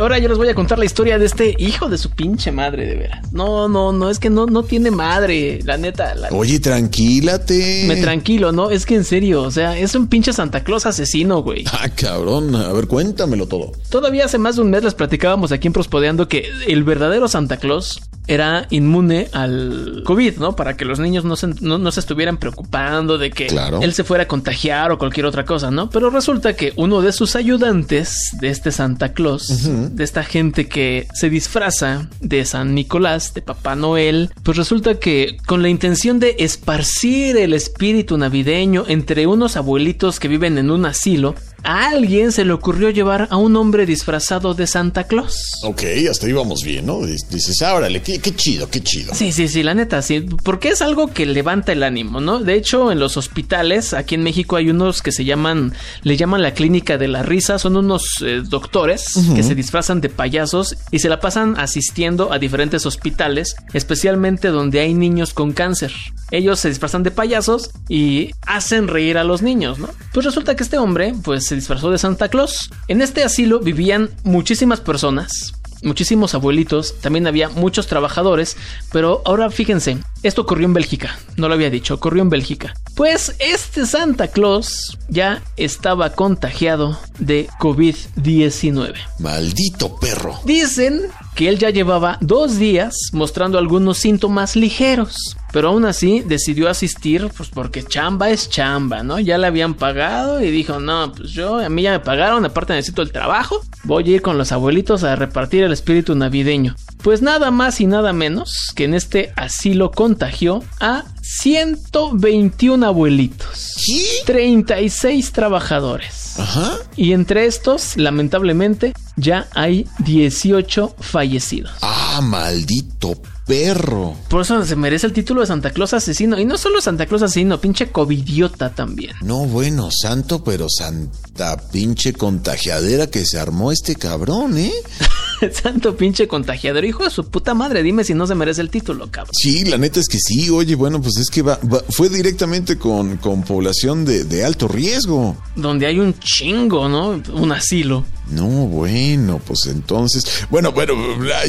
Ahora 0.00 0.18
yo 0.18 0.28
les 0.28 0.38
voy 0.38 0.48
a 0.48 0.54
contar 0.54 0.78
la 0.78 0.86
historia 0.86 1.18
de 1.18 1.26
este 1.26 1.54
hijo 1.58 1.90
de 1.90 1.98
su 1.98 2.10
pinche 2.10 2.50
madre, 2.50 2.86
de 2.86 2.94
veras. 2.94 3.32
No, 3.32 3.68
no, 3.68 3.92
no, 3.92 4.08
es 4.08 4.18
que 4.18 4.30
no, 4.30 4.46
no 4.46 4.62
tiene 4.62 4.90
madre, 4.90 5.60
la 5.64 5.76
neta. 5.76 6.14
Oye, 6.30 6.58
tranquilate. 6.58 7.84
Me 7.86 7.96
tranquilo, 7.96 8.50
¿no? 8.50 8.70
Es 8.70 8.86
que 8.86 8.94
en 8.94 9.04
serio, 9.04 9.42
o 9.42 9.50
sea, 9.50 9.76
es 9.76 9.94
un 9.94 10.06
pinche 10.06 10.32
Santa 10.32 10.64
Claus 10.64 10.86
asesino, 10.86 11.42
güey. 11.42 11.64
Ah, 11.70 11.88
cabrón. 11.94 12.54
A 12.54 12.72
ver, 12.72 12.86
cuéntamelo 12.86 13.46
todo. 13.46 13.72
Todavía 13.90 14.24
hace 14.24 14.38
más 14.38 14.56
de 14.56 14.62
un 14.62 14.70
mes 14.70 14.82
les 14.82 14.94
platicábamos 14.94 15.52
aquí 15.52 15.66
en 15.66 15.74
Prospodeando 15.74 16.28
que 16.28 16.48
el 16.66 16.82
verdadero 16.82 17.28
Santa 17.28 17.58
Claus 17.58 18.00
era 18.30 18.66
inmune 18.70 19.28
al 19.32 20.02
COVID, 20.04 20.36
¿no? 20.36 20.54
Para 20.54 20.76
que 20.76 20.84
los 20.84 21.00
niños 21.00 21.24
no 21.24 21.34
se, 21.34 21.48
no, 21.60 21.90
se 21.90 21.98
estuvieran 21.98 22.36
preocupando 22.36 23.18
de 23.18 23.30
que 23.30 23.48
él 23.82 23.92
se 23.92 24.04
fuera 24.04 24.24
a 24.24 24.28
contagiar 24.28 24.92
o 24.92 24.98
cualquier 24.98 25.26
otra 25.26 25.44
cosa, 25.44 25.72
¿no? 25.72 25.90
Pero 25.90 26.10
resulta 26.10 26.54
que 26.54 26.72
uno 26.76 27.02
de 27.02 27.12
sus 27.12 27.34
ayudantes 27.34 28.36
de 28.40 28.50
este 28.50 28.70
Santa 28.70 29.12
Claus, 29.14 29.68
de 29.90 30.04
esta 30.04 30.24
gente 30.24 30.68
que 30.68 31.06
se 31.14 31.30
disfraza 31.30 32.08
de 32.20 32.44
San 32.44 32.74
Nicolás, 32.74 33.34
de 33.34 33.42
Papá 33.42 33.74
Noel, 33.74 34.30
pues 34.42 34.56
resulta 34.56 34.98
que 34.98 35.36
con 35.46 35.62
la 35.62 35.68
intención 35.68 36.18
de 36.18 36.36
esparcir 36.38 37.36
el 37.36 37.52
espíritu 37.52 38.16
navideño 38.16 38.84
entre 38.88 39.26
unos 39.26 39.56
abuelitos 39.56 40.20
que 40.20 40.28
viven 40.28 40.58
en 40.58 40.70
un 40.70 40.86
asilo, 40.86 41.34
a 41.62 41.88
alguien 41.88 42.32
se 42.32 42.44
le 42.44 42.52
ocurrió 42.52 42.90
llevar 42.90 43.28
a 43.30 43.36
un 43.36 43.56
hombre 43.56 43.86
disfrazado 43.86 44.54
de 44.54 44.66
Santa 44.66 45.04
Claus. 45.04 45.52
Ok, 45.64 45.82
hasta 46.10 46.26
ahí 46.26 46.32
vamos 46.32 46.62
bien, 46.64 46.86
¿no? 46.86 47.00
Dices, 47.04 47.62
árale, 47.62 48.02
qué, 48.02 48.18
qué, 48.18 48.34
chido, 48.34 48.68
qué 48.68 48.80
chido. 48.82 49.14
Sí, 49.14 49.32
sí, 49.32 49.48
sí, 49.48 49.62
la 49.62 49.74
neta, 49.74 50.02
sí. 50.02 50.20
Porque 50.44 50.70
es 50.70 50.82
algo 50.82 51.08
que 51.08 51.26
levanta 51.26 51.72
el 51.72 51.82
ánimo, 51.82 52.20
¿no? 52.20 52.40
De 52.40 52.54
hecho, 52.54 52.92
en 52.92 52.98
los 52.98 53.16
hospitales, 53.16 53.92
aquí 53.94 54.14
en 54.14 54.22
México 54.22 54.56
hay 54.56 54.70
unos 54.70 55.02
que 55.02 55.12
se 55.12 55.24
llaman, 55.24 55.72
le 56.02 56.16
llaman 56.16 56.42
la 56.42 56.54
clínica 56.54 56.98
de 56.98 57.08
la 57.08 57.22
risa, 57.22 57.58
son 57.58 57.76
unos 57.76 58.22
eh, 58.22 58.42
doctores 58.44 59.14
que 59.34 59.42
se 59.42 59.54
disfrazan 59.54 60.00
de 60.00 60.08
payasos 60.08 60.76
y 60.90 60.98
se 60.98 61.08
la 61.08 61.20
pasan 61.20 61.58
asistiendo 61.58 62.32
a 62.32 62.38
diferentes 62.38 62.86
hospitales, 62.86 63.56
especialmente 63.72 64.48
donde 64.48 64.80
hay 64.80 64.94
niños 64.94 65.34
con 65.34 65.52
cáncer. 65.52 65.92
Ellos 66.30 66.60
se 66.60 66.68
disfrazan 66.68 67.02
de 67.02 67.10
payasos 67.10 67.70
y 67.88 68.30
hacen 68.46 68.88
reír 68.88 69.18
a 69.18 69.24
los 69.24 69.42
niños, 69.42 69.78
¿no? 69.78 69.88
Pues 70.12 70.26
resulta 70.26 70.54
que 70.54 70.62
este 70.62 70.78
hombre, 70.78 71.14
pues 71.22 71.49
se 71.50 71.56
disfrazó 71.56 71.90
de 71.90 71.98
Santa 71.98 72.28
Claus. 72.28 72.70
En 72.86 73.02
este 73.02 73.24
asilo 73.24 73.58
vivían 73.58 74.10
muchísimas 74.22 74.80
personas, 74.80 75.52
muchísimos 75.82 76.32
abuelitos, 76.34 76.94
también 77.00 77.26
había 77.26 77.48
muchos 77.48 77.88
trabajadores, 77.88 78.56
pero 78.92 79.20
ahora 79.24 79.50
fíjense, 79.50 79.98
esto 80.22 80.42
ocurrió 80.42 80.66
en 80.66 80.74
Bélgica, 80.74 81.18
no 81.36 81.48
lo 81.48 81.54
había 81.54 81.68
dicho, 81.68 81.94
ocurrió 81.94 82.22
en 82.22 82.30
Bélgica. 82.30 82.72
Pues 82.94 83.34
este 83.40 83.84
Santa 83.84 84.28
Claus 84.28 84.96
ya 85.08 85.42
estaba 85.56 86.12
contagiado 86.12 86.96
de 87.18 87.48
COVID-19. 87.58 88.94
Maldito 89.18 89.96
perro. 89.96 90.38
Dicen 90.44 91.02
que 91.40 91.48
él 91.48 91.58
ya 91.58 91.70
llevaba 91.70 92.18
dos 92.20 92.58
días 92.58 92.94
mostrando 93.14 93.56
algunos 93.56 93.96
síntomas 93.96 94.56
ligeros. 94.56 95.38
Pero 95.54 95.68
aún 95.68 95.86
así 95.86 96.20
decidió 96.20 96.68
asistir, 96.68 97.30
pues 97.34 97.48
porque 97.48 97.82
chamba 97.82 98.28
es 98.28 98.50
chamba, 98.50 99.02
¿no? 99.02 99.18
Ya 99.18 99.38
le 99.38 99.46
habían 99.46 99.72
pagado 99.72 100.42
y 100.42 100.50
dijo, 100.50 100.80
no, 100.80 101.10
pues 101.16 101.30
yo, 101.30 101.56
a 101.56 101.70
mí 101.70 101.80
ya 101.80 101.92
me 101.92 102.00
pagaron, 102.00 102.44
aparte 102.44 102.74
necesito 102.74 103.00
el 103.00 103.10
trabajo, 103.10 103.62
voy 103.84 104.04
a 104.04 104.16
ir 104.16 104.20
con 104.20 104.36
los 104.36 104.52
abuelitos 104.52 105.02
a 105.02 105.16
repartir 105.16 105.64
el 105.64 105.72
espíritu 105.72 106.14
navideño. 106.14 106.76
Pues 107.02 107.22
nada 107.22 107.50
más 107.50 107.80
y 107.80 107.86
nada 107.86 108.12
menos 108.12 108.74
que 108.76 108.84
en 108.84 108.92
este 108.92 109.32
asilo 109.34 109.92
contagió 109.92 110.62
a 110.78 111.04
121 111.38 112.86
abuelitos. 112.86 113.74
¿Qué? 113.86 114.04
36 114.26 115.32
trabajadores. 115.32 116.38
Ajá. 116.38 116.78
Y 116.96 117.12
entre 117.12 117.46
estos, 117.46 117.96
lamentablemente, 117.96 118.92
ya 119.16 119.48
hay 119.54 119.86
18 120.00 120.96
fallecidos. 120.98 121.72
Ah, 121.82 122.20
maldito 122.22 123.20
perro. 123.46 124.14
Por 124.28 124.42
eso 124.42 124.64
se 124.64 124.76
merece 124.76 125.06
el 125.06 125.12
título 125.12 125.40
de 125.40 125.48
Santa 125.48 125.70
Claus 125.70 125.92
asesino. 125.92 126.38
Y 126.38 126.44
no 126.44 126.56
solo 126.56 126.80
Santa 126.80 127.06
Claus 127.06 127.22
asesino, 127.22 127.60
pinche 127.60 127.90
covidiota 127.90 128.70
también. 128.70 129.14
No, 129.22 129.44
bueno, 129.46 129.88
santo, 129.90 130.44
pero 130.44 130.66
santa 130.68 131.56
pinche 131.72 132.12
contagiadera 132.12 133.08
que 133.08 133.24
se 133.24 133.38
armó 133.38 133.72
este 133.72 133.96
cabrón, 133.96 134.56
¿eh? 134.56 134.72
Santo 135.52 135.96
pinche 135.96 136.26
contagiador. 136.28 136.84
Hijo 136.84 137.04
de 137.04 137.10
su 137.10 137.28
puta 137.28 137.54
madre, 137.54 137.82
dime 137.82 138.04
si 138.04 138.14
no 138.14 138.26
se 138.26 138.34
merece 138.34 138.60
el 138.60 138.70
título, 138.70 139.10
cabrón. 139.10 139.32
Sí, 139.34 139.64
la 139.64 139.78
neta 139.78 140.00
es 140.00 140.08
que 140.08 140.18
sí. 140.18 140.50
Oye, 140.50 140.74
bueno, 140.74 141.00
pues 141.00 141.16
es 141.18 141.28
que 141.30 141.42
va, 141.42 141.58
va- 141.72 141.82
fue 141.90 142.08
directamente 142.08 142.76
con, 142.78 143.16
con 143.18 143.42
población 143.42 144.04
de, 144.04 144.24
de 144.24 144.44
alto 144.44 144.68
riesgo. 144.68 145.36
Donde 145.56 145.86
hay 145.86 145.98
un 145.98 146.14
chingo, 146.18 146.88
¿no? 146.88 147.20
Un 147.32 147.52
asilo. 147.52 148.04
No, 148.30 148.46
bueno, 148.46 149.40
pues 149.44 149.66
entonces, 149.66 150.24
bueno, 150.50 150.72
bueno, 150.72 150.94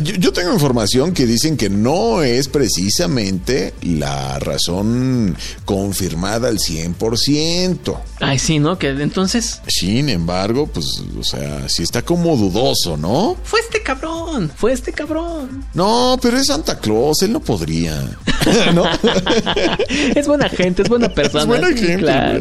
yo, 0.02 0.16
yo 0.16 0.34
tengo 0.34 0.52
información 0.54 1.14
que 1.14 1.26
dicen 1.26 1.58
que 1.58 1.70
no 1.70 2.24
es 2.24 2.48
precisamente 2.48 3.74
la 3.82 4.40
razón 4.40 5.36
confirmada 5.66 6.48
al 6.48 6.58
100%. 6.58 7.98
Ay, 8.20 8.40
sí, 8.40 8.60
¿no? 8.60 8.78
Que 8.78 8.90
entonces 8.90 9.62
Sin 9.68 10.10
embargo, 10.10 10.68
pues, 10.68 10.86
o 11.20 11.24
sea, 11.24 11.68
sí 11.70 11.84
está 11.84 12.02
como 12.02 12.36
dudoso, 12.36 12.98
¿no? 12.98 13.36
fue 13.44 13.60
este 13.60 13.82
cabrón, 13.82 14.52
fue 14.56 14.74
este 14.74 14.94
cabrón. 14.94 15.66
No, 15.74 16.18
pero 16.22 16.38
es 16.38 16.48
Santa 16.48 16.80
Claus, 16.80 17.22
él 17.22 17.32
no 17.34 17.40
podría. 17.40 18.02
¿No? 18.74 18.84
Es 20.16 20.28
buena 20.28 20.50
gente, 20.50 20.82
es 20.84 20.90
buena 20.90 21.10
persona. 21.14 21.42
Es 21.42 21.48
buena 21.48 21.68
sí, 21.70 21.78
gente, 21.78 21.98
claro. 21.98 22.40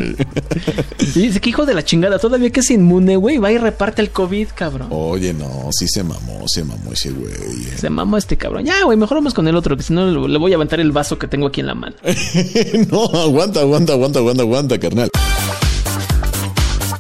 Y 1.01 1.21
dice 1.21 1.41
que 1.41 1.51
hijo 1.51 1.67
de 1.67 1.75
la 1.75 1.85
chingada, 1.85 2.19
todavía 2.19 2.51
que 2.51 2.61
es 2.61 2.71
inmune, 2.71 3.17
güey, 3.17 3.39
va 3.39 3.51
y 3.53 3.59
reparte 3.59 4.03
el 4.03 4.11
COVID, 4.11 4.30
cabrón. 4.55 4.89
Oye, 4.91 5.33
no, 5.35 5.69
sí 5.73 5.87
se 5.89 6.03
mamó, 6.03 6.45
se 6.47 6.65
mamó 6.65 6.93
ese 6.93 7.11
güey. 7.11 7.33
eh. 7.33 7.77
Se 7.79 7.91
mamó 7.91 8.17
este 8.17 8.37
cabrón. 8.37 8.65
Ya, 8.65 8.83
güey, 8.85 8.97
mejor 8.97 9.19
vamos 9.19 9.35
con 9.35 9.47
el 9.49 9.57
otro, 9.57 9.77
que 9.77 9.83
si 9.83 9.93
no 9.93 10.07
le 10.07 10.29
le 10.29 10.39
voy 10.39 10.53
a 10.53 10.57
aventar 10.57 10.81
el 10.81 10.93
vaso 10.93 11.19
que 11.19 11.27
tengo 11.27 11.47
aquí 11.49 11.61
en 11.61 11.67
la 11.67 11.75
mano. 11.75 11.97
no, 12.91 13.05
aguanta, 13.05 13.61
aguanta, 13.61 13.93
aguanta, 13.93 14.19
aguanta, 14.21 14.43
aguanta, 14.43 14.79
carnal. 14.79 15.11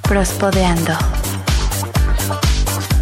Prospodeando. 0.03 0.93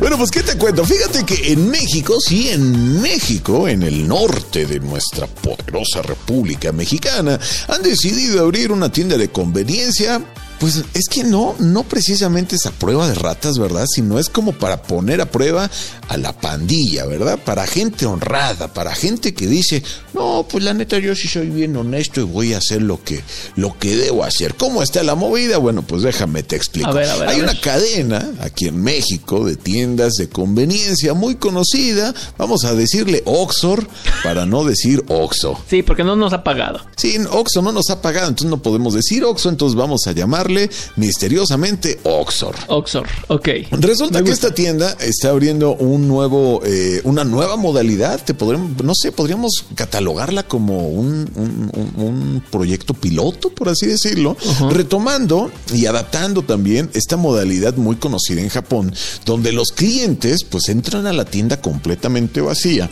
Bueno, 0.00 0.16
pues 0.16 0.30
qué 0.30 0.42
te 0.42 0.56
cuento. 0.56 0.85
Fíjate 0.85 1.25
que 1.25 1.52
en 1.52 1.70
México, 1.70 2.14
sí, 2.20 2.50
en 2.50 3.00
México, 3.02 3.66
en 3.66 3.82
el 3.82 4.06
norte 4.06 4.64
de 4.66 4.78
nuestra 4.78 5.26
poderosa 5.26 6.02
República 6.02 6.70
Mexicana, 6.70 7.38
han 7.66 7.82
decidido 7.82 8.40
abrir 8.44 8.70
una 8.70 8.92
tienda 8.92 9.16
de 9.16 9.28
conveniencia. 9.30 10.23
Pues 10.58 10.82
es 10.94 11.08
que 11.08 11.24
no, 11.24 11.54
no 11.58 11.84
precisamente 11.84 12.56
es 12.56 12.66
a 12.66 12.72
prueba 12.72 13.08
de 13.08 13.14
ratas, 13.14 13.58
¿verdad? 13.58 13.86
Sino 13.88 14.18
es 14.18 14.28
como 14.28 14.52
para 14.52 14.82
poner 14.82 15.20
a 15.20 15.30
prueba 15.30 15.70
a 16.08 16.16
la 16.16 16.32
pandilla, 16.32 17.06
¿verdad? 17.06 17.38
Para 17.44 17.66
gente 17.66 18.06
honrada, 18.06 18.72
para 18.72 18.94
gente 18.94 19.34
que 19.34 19.46
dice, 19.46 19.82
no, 20.14 20.46
pues 20.50 20.64
la 20.64 20.74
neta 20.74 20.98
yo 20.98 21.14
sí 21.14 21.28
soy 21.28 21.48
bien 21.48 21.76
honesto 21.76 22.20
y 22.20 22.24
voy 22.24 22.54
a 22.54 22.58
hacer 22.58 22.82
lo 22.82 23.02
que, 23.02 23.22
lo 23.56 23.78
que 23.78 23.96
debo 23.96 24.24
hacer. 24.24 24.54
¿Cómo 24.54 24.82
está 24.82 25.02
la 25.02 25.14
movida? 25.14 25.58
Bueno, 25.58 25.82
pues 25.82 26.02
déjame 26.02 26.42
te 26.42 26.56
explico. 26.56 26.88
A 26.90 26.92
ver, 26.92 27.08
a 27.08 27.16
ver, 27.16 27.28
Hay 27.28 27.40
una 27.40 27.58
cadena 27.60 28.32
aquí 28.40 28.66
en 28.66 28.82
México 28.82 29.44
de 29.44 29.56
tiendas 29.56 30.14
de 30.14 30.28
conveniencia 30.28 31.14
muy 31.14 31.36
conocida. 31.36 32.14
Vamos 32.36 32.64
a 32.64 32.74
decirle 32.74 33.22
Oxor 33.26 33.86
para 34.24 34.46
no 34.46 34.64
decir 34.64 35.04
Oxo. 35.08 35.58
Sí, 35.68 35.82
porque 35.82 36.04
no 36.04 36.16
nos 36.16 36.32
ha 36.32 36.42
pagado. 36.42 36.80
Sí, 36.96 37.16
Oxo 37.30 37.62
no 37.62 37.72
nos 37.72 37.90
ha 37.90 38.02
pagado, 38.02 38.28
entonces 38.28 38.50
no 38.50 38.62
podemos 38.62 38.94
decir 38.94 39.24
Oxo, 39.24 39.48
entonces 39.48 39.76
vamos 39.76 40.06
a 40.06 40.12
llamarle 40.48 40.70
misteriosamente 40.96 41.98
Oxor. 42.04 42.54
Oxor, 42.68 43.06
ok. 43.28 43.48
Resulta 43.72 44.22
que 44.22 44.30
esta 44.30 44.52
tienda 44.54 44.96
está 45.00 45.30
abriendo 45.30 45.74
un 45.74 46.08
nuevo, 46.08 46.62
eh, 46.64 47.00
una 47.04 47.24
nueva 47.24 47.56
modalidad. 47.56 48.22
Te 48.24 48.34
podremos, 48.34 48.82
no 48.82 48.92
sé, 48.94 49.12
podríamos 49.12 49.64
catalogarla 49.74 50.42
como 50.44 50.88
un, 50.88 51.30
un- 51.34 51.70
un- 51.74 52.02
un 52.02 52.42
proyecto 52.50 52.94
piloto, 52.94 53.50
por 53.50 53.68
así 53.68 53.86
decirlo, 53.86 54.36
retomando 54.70 55.50
y 55.74 55.86
adaptando 55.86 56.42
también 56.42 56.90
esta 56.94 57.16
modalidad 57.16 57.74
muy 57.76 57.96
conocida 57.96 58.40
en 58.40 58.48
Japón, 58.48 58.94
donde 59.24 59.52
los 59.52 59.72
clientes 59.72 60.44
pues 60.48 60.68
entran 60.68 61.06
a 61.06 61.12
la 61.12 61.24
tienda 61.24 61.61
completamente 61.61 62.40
vacía 62.40 62.90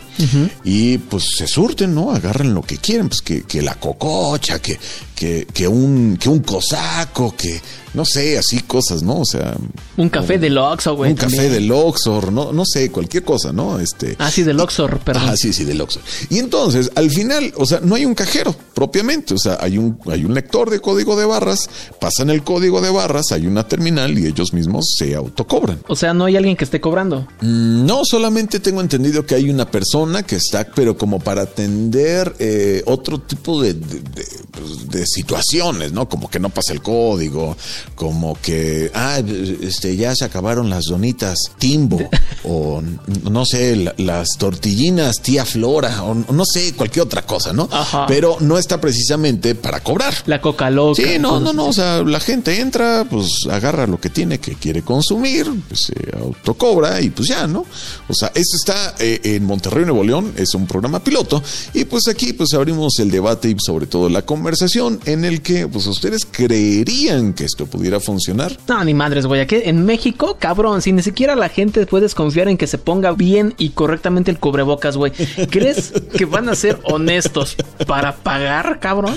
y 0.65 0.99
pues 0.99 1.25
se 1.37 1.47
surten, 1.47 1.95
¿no? 1.95 2.11
Agarran 2.13 2.55
lo 2.55 2.63
que 2.63 2.77
quieren, 2.79 3.09
pues 3.09 3.23
que, 3.23 3.43
que 3.43 3.63
la 3.63 3.75
cococha, 3.75 4.61
que, 4.61 4.79
que, 5.17 5.47
que 5.53 5.67
un, 5.67 6.17
que 6.21 6.29
un 6.29 6.41
cosaco, 6.41 7.35
que 7.37 7.61
no 7.95 8.05
sé, 8.05 8.37
así 8.39 8.61
cosas, 8.61 9.03
¿no? 9.03 9.21
O 9.21 9.25
sea, 9.25 9.57
Un 9.97 10.11
café 10.11 10.39
del 10.39 10.59
Oxxo, 10.59 10.95
güey. 10.95 11.11
un 11.13 11.17
café 11.17 11.49
del 11.49 11.73
Oxor, 11.73 12.31
no, 12.31 12.53
no 12.53 12.65
sé, 12.67 12.93
cualquier 12.93 13.25
cosa, 13.25 13.53
¿no? 13.53 13.81
Este. 13.81 14.15
Ah, 14.19 14.31
sí, 14.31 14.43
del 14.43 14.61
Oxor, 14.61 14.99
perdón. 15.01 15.31
Ah, 15.31 15.35
sí, 15.37 15.53
sí, 15.55 15.65
del 15.65 15.81
Oxxo. 15.81 16.01
Y 16.29 16.39
entonces, 16.39 16.93
al 16.95 17.11
final, 17.11 17.53
o 17.57 17.65
sea, 17.65 17.81
no 17.83 17.95
hay 17.95 18.05
un 18.05 18.15
cajero 18.15 18.55
propiamente, 18.77 19.33
o 19.33 19.39
sea, 19.39 19.57
hay 19.59 19.79
un, 19.79 19.99
hay 20.05 20.27
un 20.27 20.35
lector 20.35 20.69
de 20.69 20.81
código 20.81 21.17
de 21.17 21.25
barras, 21.25 21.61
pasan 21.99 22.29
el 22.29 22.43
código 22.45 22.83
de 22.83 22.91
barras, 22.91 23.33
hay 23.33 23.47
una 23.47 23.67
terminal 23.67 24.19
y 24.19 24.27
ellos 24.27 24.53
mismos 24.53 24.85
se 24.99 25.15
autocobran. 25.15 25.81
O 25.89 25.97
sea, 25.97 26.13
no 26.13 26.27
hay 26.27 26.37
alguien 26.37 26.57
que 26.59 26.65
esté 26.65 26.79
cobrando. 26.79 27.27
Mm, 27.41 27.87
No, 27.87 28.03
solamente 28.05 28.61
tengo 28.61 28.83
entendido 28.83 29.25
que 29.25 29.35
hay 29.35 29.49
una 29.49 29.71
persona 29.71 30.25
que 30.25 30.37
está, 30.37 30.67
pero 30.75 30.95
como 30.99 31.19
para 31.21 31.41
atender 31.43 32.37
eh, 32.39 32.83
otro 32.85 33.19
tipo 33.19 33.63
de, 33.63 33.73
de- 33.73 34.01
de, 34.01 34.27
pues, 34.51 34.89
de 34.91 35.07
situaciones, 35.07 35.93
¿no? 35.93 36.07
Como 36.07 36.29
que 36.29 36.39
no 36.39 36.51
pasa 36.51 36.75
el 36.75 36.83
código, 36.83 37.57
como 37.95 38.37
que, 38.43 38.91
ah, 38.95 39.21
este, 39.63 39.97
ya 39.97 40.15
se 40.15 40.27
acabaron 40.27 40.69
las 40.69 40.85
donitas 40.85 41.39
Timbo, 41.59 41.99
o 42.45 42.83
no 43.31 43.47
sé, 43.47 43.75
la- 43.77 43.95
las 43.97 44.29
tortillinas 44.39 45.23
Tía 45.23 45.47
Flora, 45.47 46.03
o 46.05 46.15
no 46.15 46.45
sé, 46.45 46.75
cualquier 46.75 47.07
otra 47.07 47.23
cosa, 47.23 47.55
¿no? 47.55 47.71
Ajá. 47.73 48.05
Pero 48.07 48.37
no 48.41 48.59
está 48.67 48.81
precisamente 48.81 49.55
para 49.55 49.81
cobrar. 49.81 50.13
La 50.27 50.41
coca 50.41 50.71
loca. 50.71 51.01
Sí, 51.01 51.19
no, 51.19 51.39
no, 51.39 51.53
no. 51.53 51.67
O 51.67 51.73
sea, 51.73 52.03
la 52.03 52.21
gente 52.21 52.61
entra, 52.61 53.07
pues 53.09 53.29
agarra 53.51 53.87
lo 53.87 54.01
que 54.01 54.11
tiene 54.11 54.39
que 54.39 54.57
quiere 54.57 54.83
consumir, 54.83 55.47
pues, 55.69 55.81
se 55.87 56.17
autocobra 56.19 57.01
y 57.01 57.11
pues 57.11 57.29
ya, 57.29 57.47
¿no? 57.47 57.65
O 58.09 58.15
sea, 58.15 58.29
esto 58.35 58.57
está 58.57 58.95
eh, 58.99 59.21
en 59.23 59.45
Monterrey, 59.45 59.85
Nuevo 59.85 60.03
León, 60.03 60.33
es 60.37 60.55
un 60.55 60.67
programa 60.67 61.03
piloto 61.03 61.43
y 61.75 61.85
pues 61.85 62.09
aquí 62.09 62.33
pues 62.33 62.53
abrimos 62.55 62.99
el 62.99 63.11
debate 63.11 63.51
y 63.51 63.57
sobre 63.65 63.87
todo 63.87 64.09
la 64.09 64.23
conversación 64.23 64.99
en 65.05 65.25
el 65.25 65.43
que 65.43 65.69
pues 65.69 65.87
ustedes 65.87 66.27
creerían 66.29 67.35
que 67.35 67.45
esto 67.45 67.67
pudiera 67.67 68.01
funcionar. 68.01 68.59
No, 68.69 68.83
ni 68.83 68.95
madres, 68.95 69.27
güey. 69.27 69.41
Aquí 69.41 69.57
en 69.63 69.85
México, 69.85 70.37
cabrón, 70.41 70.83
si 70.83 70.93
ni 70.93 71.03
siquiera 71.03 71.37
la 71.37 71.49
gente 71.49 71.87
puedes 71.87 72.15
confiar 72.15 72.49
en 72.49 72.57
que 72.57 72.67
se 72.67 72.79
ponga 72.79 73.13
bien 73.13 73.55
y 73.59 73.71
correctamente 73.71 74.31
el 74.31 74.39
cubrebocas, 74.39 74.97
güey. 74.97 75.13
¿Crees 75.51 75.93
que 76.17 76.25
van 76.25 76.49
a 76.49 76.57
ser 76.57 76.81
honestos 76.85 77.57
para 77.87 78.17
pagar, 78.17 78.56
cabrón? 78.81 79.17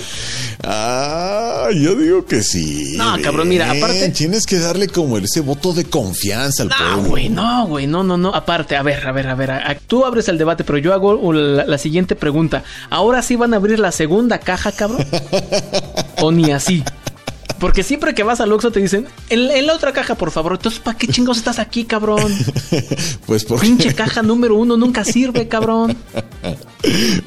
Ah, 0.64 1.70
yo 1.74 1.96
digo 1.96 2.26
que 2.26 2.44
sí. 2.44 2.96
No, 2.98 3.16
cabrón, 3.22 3.48
mira, 3.50 3.72
aparte- 3.72 4.10
Tienes 4.10 4.46
que 4.46 4.60
darle 4.60 4.88
como 4.88 5.18
ese 5.18 5.42
voto 5.42 5.74
de 5.74 5.86
confianza 5.86 6.64
al 6.64 6.70
No, 6.70 7.08
pueblo. 7.08 7.30
no, 7.42 7.68
güey, 7.68 7.88
no, 7.88 8.04
no, 8.04 8.18
no. 8.18 8.34
Aparte, 8.36 8.76
a 8.76 8.84
ver, 8.84 9.06
a 9.08 9.12
ver, 9.12 9.28
a 9.28 9.36
ver. 9.36 9.52
a- 9.52 9.72
a- 9.72 9.76
tú 9.76 10.06
abres 10.06 10.28
el 10.28 10.38
debate, 10.38 10.64
pero 10.64 10.78
yo 10.78 10.94
hago 10.94 11.32
la, 11.34 11.66
la 11.66 11.78
siguiente 11.78 12.16
pregunta. 12.16 12.64
¿Ahora 12.90 13.22
sí 13.22 13.36
van 13.36 13.54
a 13.54 13.58
abrir 13.58 13.80
la 13.80 13.92
segunda 13.92 14.40
caja, 14.40 14.72
cabrón? 14.72 15.06
¿O 16.22 16.32
ni 16.32 16.52
así? 16.52 16.84
Porque 17.60 17.84
siempre 17.84 18.14
que 18.14 18.24
vas 18.24 18.40
al 18.42 18.52
Oxxo 18.52 18.72
te 18.72 18.80
dicen, 18.80 19.06
en, 19.30 19.52
en 19.52 19.68
la 19.68 19.74
otra 19.74 19.94
caja, 19.94 20.16
por 20.16 20.32
favor. 20.32 20.54
Entonces, 20.54 20.80
¿para 20.80 20.98
qué 20.98 21.08
chingos 21.08 21.38
estás 21.38 21.60
aquí, 21.60 21.86
cabrón? 21.86 22.36
Pues 23.26 23.46
porque... 23.46 23.68
Pinche 23.68 23.94
caja 23.94 24.24
número 24.24 24.56
uno 24.56 24.76
nunca 24.76 25.04
sirve, 25.04 25.48
cabrón. 25.48 25.96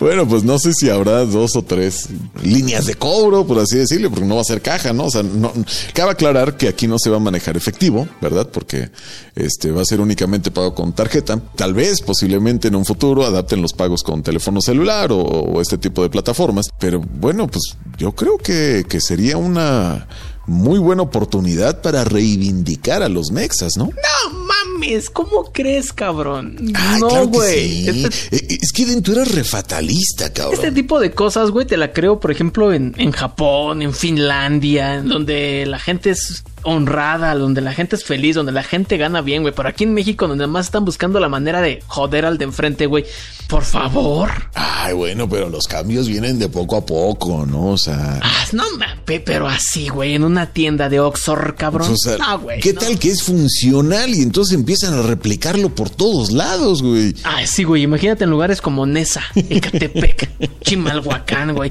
Bueno, 0.01 0.27
pues 0.27 0.45
no 0.45 0.59
sé 0.59 0.73
si 0.73 0.89
habrá 0.89 1.27
dos 1.27 1.57
o 1.57 1.63
tres 1.63 2.09
líneas 2.43 2.87
de 2.87 2.95
cobro, 2.95 3.47
por 3.47 3.59
así 3.59 3.77
decirlo, 3.77 4.11
porque 4.11 4.25
no 4.25 4.37
va 4.37 4.41
a 4.41 4.45
ser 4.45 4.63
caja, 4.63 4.93
¿no? 4.93 5.05
O 5.05 5.11
sea, 5.11 5.23
no, 5.23 5.53
cabe 5.93 6.13
aclarar 6.13 6.57
que 6.57 6.69
aquí 6.69 6.87
no 6.87 6.99
se 6.99 7.11
va 7.11 7.19
a 7.19 7.21
manejar 7.21 7.57
efectivo, 7.57 8.09
¿verdad? 8.21 8.49
Porque 8.51 8.91
este 9.35 9.71
va 9.71 9.83
a 9.83 9.85
ser 9.85 10.01
únicamente 10.01 10.51
pago 10.51 10.75
con 10.75 10.95
tarjeta. 10.95 11.39
Tal 11.55 11.75
vez, 11.75 12.01
posiblemente 12.01 12.69
en 12.69 12.77
un 12.77 12.87
futuro, 12.87 13.25
adapten 13.27 13.61
los 13.61 13.75
pagos 13.75 14.03
con 14.03 14.23
teléfono 14.23 14.63
celular 14.63 15.13
o, 15.13 15.21
o 15.21 15.61
este 15.61 15.77
tipo 15.77 16.03
de 16.03 16.09
plataformas. 16.09 16.67
Pero 16.79 17.01
bueno, 17.01 17.47
pues 17.47 17.77
yo 17.99 18.13
creo 18.13 18.39
que, 18.39 18.85
que 18.89 19.01
sería 19.01 19.37
una 19.37 20.09
muy 20.47 20.79
buena 20.79 21.03
oportunidad 21.03 21.81
para 21.83 22.05
reivindicar 22.05 23.03
a 23.03 23.09
los 23.09 23.31
mexas, 23.31 23.73
¿no? 23.77 23.85
No 23.87 24.39
mames. 24.39 25.11
¿cómo 25.13 25.53
crees, 25.53 25.93
cabrón? 25.93 26.57
Ay, 26.75 27.01
no, 27.01 27.09
claro 27.09 27.29
güey. 27.29 27.85
sí. 27.85 28.05
Este, 28.05 28.37
Eh, 28.37 28.59
Es 28.61 28.73
que 28.73 29.01
tú 29.01 29.13
eres 29.13 29.33
refatalista, 29.33 30.33
cabrón. 30.33 30.55
este 30.55 30.73
tipo 30.73 30.99
de 30.99 31.13
cosas, 31.13 31.51
güey, 31.51 31.67
te 31.67 31.77
la 31.77 31.93
creo, 31.93 32.19
por 32.19 32.31
ejemplo, 32.33 32.73
en, 32.73 32.93
en 32.99 33.13
Japón, 33.13 33.83
en 33.83 33.95
Finlandia, 33.95 34.97
en 34.97 35.09
donde 35.09 35.67
la 35.67 35.79
gente 35.79 36.11
es 36.11 36.43
honrada, 36.63 37.35
donde 37.35 37.61
la 37.61 37.73
gente 37.73 37.97
es 37.97 38.05
feliz, 38.05 38.37
donde 38.37 38.53
la 38.53 38.63
gente 38.63 38.97
gana 38.97 39.21
bien, 39.21 39.43
güey. 39.43 39.55
Pero 39.55 39.69
aquí 39.69 39.85
en 39.85 39.95
México, 39.95 40.29
donde 40.29 40.47
más 40.47 40.67
están 40.67 40.85
buscando 40.85 41.21
la 41.21 41.29
manera 41.29 41.61
de 41.61 41.83
joder 41.87 42.25
al 42.25 42.39
de 42.39 42.45
enfrente, 42.45 42.87
güey. 42.87 43.05
Por 43.49 43.65
favor. 43.65 44.31
Ay, 44.55 44.95
bueno, 44.95 45.29
pero 45.29 45.49
los 45.51 45.67
cambios 45.67 46.09
vienen 46.09 46.39
de 46.39 46.49
poco 46.49 46.77
a 46.77 46.87
poco, 46.87 47.45
¿no? 47.47 47.69
O 47.69 47.79
sea. 47.79 48.19
Ah, 48.23 48.45
no 48.53 48.65
mames, 48.79 49.21
pero 49.25 49.47
así, 49.49 49.89
güey, 49.89 50.15
en 50.15 50.25
una 50.25 50.47
tienda 50.47 50.89
de 50.89 51.01
Oxford, 51.01 51.55
cabrón. 51.57 51.93
o 51.93 51.97
sea, 51.97 52.17
no, 52.17 52.39
güey. 52.39 52.61
¿Qué 52.61 52.73
no. 52.73 52.81
tal 52.81 52.99
que 52.99 53.11
es 53.11 53.23
funcional 53.23 54.11
y 54.11 54.23
entonces 54.23 54.55
empiezan 54.55 54.95
a 54.95 55.03
replicarlo 55.03 55.69
por 55.69 55.91
todos 55.91 56.33
lados, 56.33 56.83
güey? 56.83 57.15
Ah, 57.25 57.47
sí, 57.47 57.65
güey. 57.65 57.83
Imagínate 57.83 58.25
en 58.25 58.31
lugares 58.31 58.61
como 58.61 58.87
Nesa, 58.87 59.23
Ecatepec, 59.35 60.31
Chimalhuacán, 60.63 61.55
güey. 61.55 61.71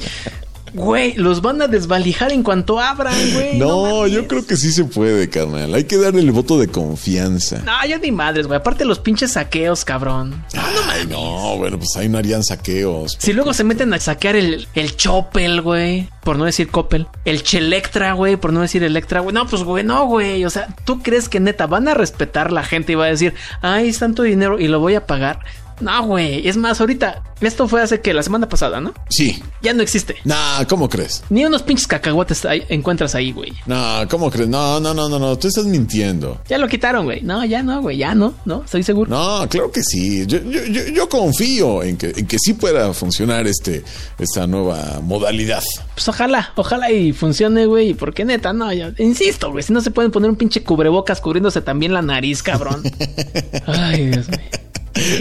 Güey, 0.73 1.13
los 1.15 1.41
van 1.41 1.61
a 1.61 1.67
desvalijar 1.67 2.31
en 2.31 2.43
cuanto 2.43 2.79
abran, 2.79 3.13
güey. 3.33 3.57
No, 3.61 4.07
yo 4.07 4.27
creo 4.27 4.45
que 4.45 4.55
sí 4.55 4.71
se 4.71 4.85
puede, 4.85 5.29
carnal. 5.29 5.73
Hay 5.73 5.83
que 5.83 5.97
darle 5.97 6.21
el 6.21 6.31
voto 6.31 6.57
de 6.57 6.67
confianza. 6.67 7.61
No, 7.65 7.73
ya 7.87 7.97
ni 7.97 8.11
madres, 8.11 8.47
güey. 8.47 8.57
Aparte 8.59 8.85
los 8.85 8.99
pinches 8.99 9.33
saqueos, 9.33 9.85
cabrón. 9.85 10.43
Ay, 10.55 11.05
no, 11.07 11.57
bueno, 11.57 11.77
pues 11.77 11.89
ahí 11.97 12.09
no 12.09 12.17
harían 12.17 12.43
saqueos. 12.43 13.17
Si 13.19 13.33
luego 13.33 13.53
se 13.53 13.63
meten 13.63 13.93
a 13.93 13.99
saquear 13.99 14.35
el, 14.35 14.67
el 14.73 14.95
Chopel, 14.95 15.61
güey. 15.61 16.09
Por 16.23 16.37
no 16.37 16.45
decir 16.45 16.69
Coppel. 16.69 17.07
El 17.25 17.43
Chelectra, 17.43 18.13
güey. 18.13 18.35
Por 18.35 18.53
no 18.53 18.61
decir 18.61 18.83
Electra, 18.83 19.21
güey. 19.21 19.33
No, 19.33 19.47
pues, 19.47 19.63
güey, 19.63 19.83
no, 19.83 20.05
güey. 20.05 20.45
O 20.45 20.49
sea, 20.49 20.67
¿tú 20.85 21.01
crees 21.01 21.29
que 21.29 21.39
neta 21.39 21.67
van 21.67 21.87
a 21.87 21.93
respetar 21.93 22.51
la 22.51 22.63
gente 22.63 22.91
y 22.93 22.95
va 22.95 23.05
a 23.05 23.09
decir, 23.09 23.33
ay, 23.61 23.89
es 23.89 23.99
tanto 23.99 24.23
dinero 24.23 24.59
y 24.59 24.67
lo 24.67 24.79
voy 24.79 24.95
a 24.95 25.05
pagar? 25.07 25.39
No, 25.81 26.05
güey. 26.05 26.47
Es 26.47 26.57
más, 26.57 26.79
ahorita, 26.79 27.23
esto 27.41 27.67
fue 27.67 27.81
hace 27.81 28.01
que 28.01 28.13
la 28.13 28.23
semana 28.23 28.47
pasada, 28.47 28.79
¿no? 28.79 28.93
Sí. 29.09 29.41
Ya 29.61 29.73
no 29.73 29.81
existe. 29.83 30.15
Nah, 30.25 30.63
¿cómo 30.65 30.87
crees? 30.89 31.23
Ni 31.29 31.45
unos 31.45 31.63
pinches 31.63 31.87
cacahuates 31.87 32.45
ahí- 32.45 32.63
encuentras 32.69 33.15
ahí, 33.15 33.31
güey. 33.31 33.51
No, 33.65 34.01
¿cómo 34.09 34.29
crees? 34.31 34.47
No, 34.49 34.79
no, 34.79 34.93
no, 34.93 35.09
no, 35.09 35.19
no. 35.19 35.37
Tú 35.37 35.47
estás 35.47 35.65
mintiendo. 35.65 36.41
Ya 36.47 36.57
lo 36.57 36.67
quitaron, 36.67 37.05
güey. 37.05 37.21
No, 37.21 37.43
ya 37.45 37.63
no, 37.63 37.81
güey. 37.81 37.97
Ya 37.97 38.13
no, 38.15 38.33
no. 38.45 38.63
Estoy 38.63 38.83
seguro. 38.83 39.09
No, 39.09 39.47
claro 39.49 39.71
que 39.71 39.81
sí. 39.83 40.25
Yo, 40.27 40.39
yo, 40.43 40.63
yo, 40.65 40.87
yo 40.93 41.09
confío 41.09 41.83
en 41.83 41.97
que, 41.97 42.13
en 42.15 42.27
que 42.27 42.37
sí 42.39 42.53
pueda 42.53 42.93
funcionar 42.93 43.47
este, 43.47 43.83
esta 44.19 44.47
nueva 44.47 44.99
modalidad. 45.01 45.61
Pues 45.95 46.07
ojalá, 46.07 46.51
ojalá 46.55 46.91
y 46.91 47.11
funcione, 47.13 47.65
güey. 47.65 47.93
Porque 47.93 48.25
neta, 48.25 48.53
no, 48.53 48.71
ya, 48.73 48.93
insisto, 48.97 49.51
güey. 49.51 49.63
Si 49.63 49.73
no 49.73 49.81
se 49.81 49.91
pueden 49.91 50.11
poner 50.11 50.29
un 50.29 50.35
pinche 50.35 50.63
cubrebocas 50.63 51.21
cubriéndose 51.21 51.61
también 51.61 51.93
la 51.93 52.01
nariz, 52.01 52.41
cabrón. 52.43 52.83
Ay, 53.65 54.07
Dios 54.07 54.27
mío. 54.29 54.39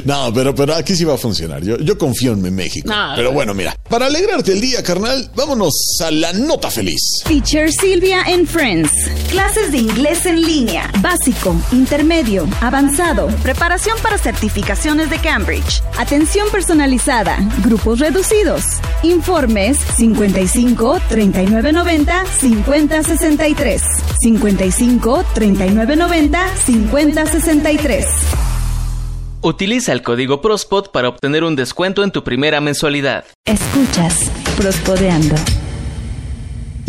No, 0.04 0.32
pero, 0.32 0.54
pero 0.54 0.74
aquí 0.74 0.94
sí 0.94 1.04
va 1.04 1.14
a 1.14 1.18
funcionar. 1.18 1.62
Yo, 1.62 1.78
yo 1.78 1.96
confío 1.96 2.32
en 2.32 2.42
mi 2.42 2.50
México. 2.50 2.88
No, 2.88 3.12
pero 3.16 3.32
bueno, 3.32 3.54
mira, 3.54 3.74
para 3.88 4.06
alegrarte 4.06 4.52
el 4.52 4.60
día, 4.60 4.82
carnal, 4.82 5.30
vámonos 5.34 5.72
a 6.04 6.10
la 6.10 6.32
nota 6.32 6.70
feliz. 6.70 7.00
Teacher 7.26 7.70
Silvia 7.72 8.22
and 8.26 8.46
Friends. 8.46 8.90
Clases 9.30 9.72
de 9.72 9.78
inglés 9.78 10.26
en 10.26 10.40
línea. 10.40 10.90
Básico, 11.00 11.54
intermedio, 11.72 12.48
avanzado. 12.60 13.28
Preparación 13.42 13.96
para 14.02 14.18
certificaciones 14.18 15.10
de 15.10 15.18
Cambridge. 15.18 15.82
Atención 15.98 16.48
personalizada. 16.50 17.38
Grupos 17.64 17.98
reducidos. 18.00 18.64
Informes 19.02 19.78
55 19.96 21.00
39 21.08 21.72
90 21.72 22.24
50 22.26 23.02
63. 23.02 23.82
55 24.20 25.24
39 25.34 25.96
90 25.96 26.56
50 26.66 27.26
63. 27.26 28.06
Utiliza 29.42 29.92
el 29.92 30.02
código 30.02 30.42
PROSPOD 30.42 30.90
para 30.90 31.08
obtener 31.08 31.44
un 31.44 31.56
descuento 31.56 32.04
en 32.04 32.10
tu 32.10 32.22
primera 32.22 32.60
mensualidad. 32.60 33.24
Escuchas 33.46 34.30
Prospodeando. 34.58 35.34